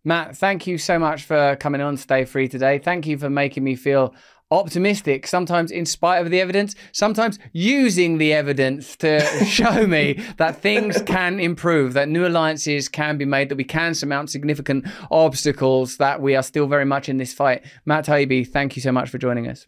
[0.04, 2.78] Matt, thank you so much for coming on Stay Free today.
[2.78, 4.12] Thank you for making me feel
[4.52, 10.60] optimistic, sometimes in spite of the evidence, sometimes using the evidence to show me that
[10.60, 15.96] things can improve, that new alliances can be made, that we can surmount significant obstacles,
[15.96, 17.64] that we are still very much in this fight.
[17.86, 19.66] Matt Taibbi, thank you so much for joining us.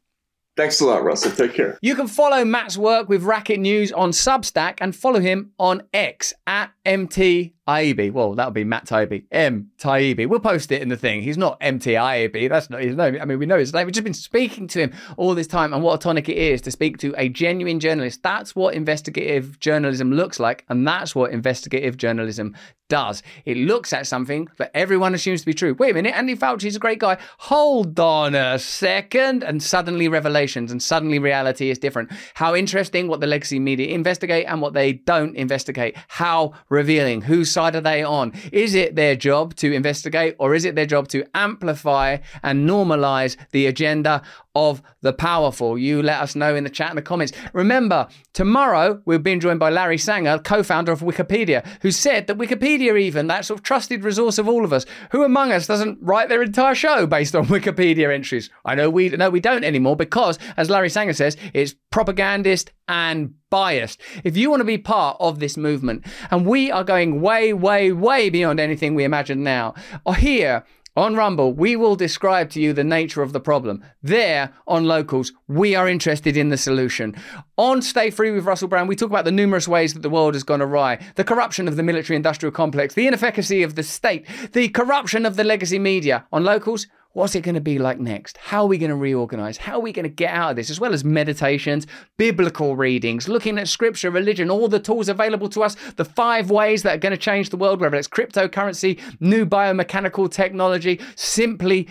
[0.57, 1.33] Thanks a lot, Russell.
[1.33, 1.79] Take care.
[1.83, 6.33] You can follow Matt's work with Racket News on Substack and follow him on X
[6.47, 8.13] at MT Taibbi.
[8.13, 9.25] Well, that'll be Matt Taibbi.
[9.33, 10.29] M Taibbi.
[10.29, 11.23] We'll post it in the thing.
[11.23, 12.49] He's not MT Taibbi.
[12.49, 13.19] That's not his name.
[13.21, 13.87] I mean, we know his name.
[13.87, 16.61] We've just been speaking to him all this time, and what a tonic it is
[16.63, 18.23] to speak to a genuine journalist.
[18.23, 22.55] That's what investigative journalism looks like, and that's what investigative journalism
[22.89, 23.23] does.
[23.45, 25.75] It looks at something that everyone assumes to be true.
[25.79, 27.17] Wait a minute, Andy Fauci's a great guy.
[27.39, 29.43] Hold on a second.
[29.43, 32.13] And suddenly revelations and suddenly reality is different.
[32.35, 35.97] How interesting what the legacy media investigate and what they don't investigate.
[36.09, 37.23] How revealing.
[37.23, 38.33] Whose side are they on?
[38.53, 43.37] Is it their job to investigate or is it their job to amplify and normalize
[43.53, 44.23] the agenda
[44.55, 45.77] of the powerful?
[45.79, 47.33] You let us know in the chat and the comments.
[47.53, 52.99] Remember, tomorrow we're being joined by Larry Sanger, co-founder of Wikipedia, who said that Wikipedia,
[52.99, 56.29] even that sort of trusted resource of all of us, who among us doesn't write
[56.29, 58.51] their entire show based on Wikipedia entries?
[58.65, 63.35] I know we no we don't anymore because, as Larry Sanger says, it's propagandist and
[63.51, 64.01] biased.
[64.25, 67.93] If you want to be part of this movement, and we are going way, way,
[67.93, 69.75] way beyond anything we imagine now,
[70.05, 70.65] or here
[70.97, 73.85] on Rumble, we will describe to you the nature of the problem.
[74.03, 77.17] There, on Locals, we are interested in the solution.
[77.57, 80.35] On Stay Free with Russell Brand, we talk about the numerous ways that the world
[80.35, 84.25] has gone awry the corruption of the military industrial complex, the inefficacy of the state,
[84.53, 86.27] the corruption of the legacy media.
[86.33, 88.39] On Locals, What's it going to be like next?
[88.39, 89.57] How are we going to reorganize?
[89.57, 90.69] How are we going to get out of this?
[90.69, 91.87] As well as meditations,
[92.17, 96.83] biblical readings, looking at scripture, religion, all the tools available to us, the five ways
[96.83, 101.87] that are going to change the world, whether it's cryptocurrency, new biomechanical technology, simply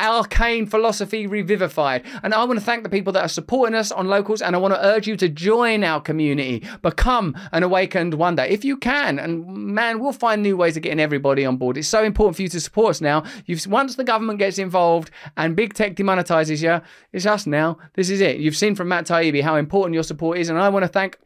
[0.00, 2.04] arcane philosophy revivified.
[2.22, 4.58] And I want to thank the people that are supporting us on locals, and I
[4.58, 9.18] want to urge you to join our community, become an awakened wonder if you can.
[9.18, 11.76] And man, we'll find new ways of getting everybody on board.
[11.76, 13.24] It's so important for you to support us now.
[13.46, 16.80] You've once the government gets involved and big tech demonetizes you,
[17.12, 17.78] it's us now.
[17.94, 18.38] This is it.
[18.38, 21.18] You've seen from Matt Taibbi how important your support is, and I want to thank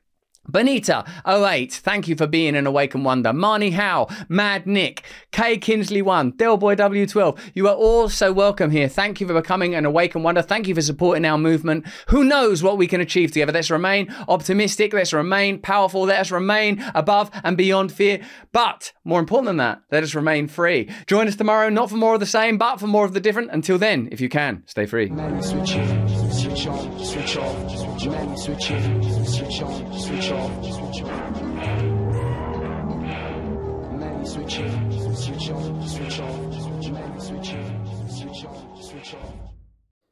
[0.50, 3.30] Bonita08, thank you for being an awakened wonder.
[3.30, 8.88] Marnie Howe, Mad Nick, K Kinsley 1, Delboy W12, you are all so welcome here.
[8.88, 10.42] Thank you for becoming an awakened wonder.
[10.42, 11.86] Thank you for supporting our movement.
[12.08, 13.52] Who knows what we can achieve together?
[13.52, 14.92] Let's remain optimistic.
[14.92, 16.02] Let's remain powerful.
[16.02, 18.20] Let us remain above and beyond fear.
[18.50, 20.90] But more important than that, let us remain free.
[21.06, 23.52] Join us tomorrow, not for more of the same, but for more of the different.
[23.52, 25.08] Until then, if you can, stay free.
[30.22, 31.36] Switch off, switch off,
[34.24, 35.81] switch off, switch off.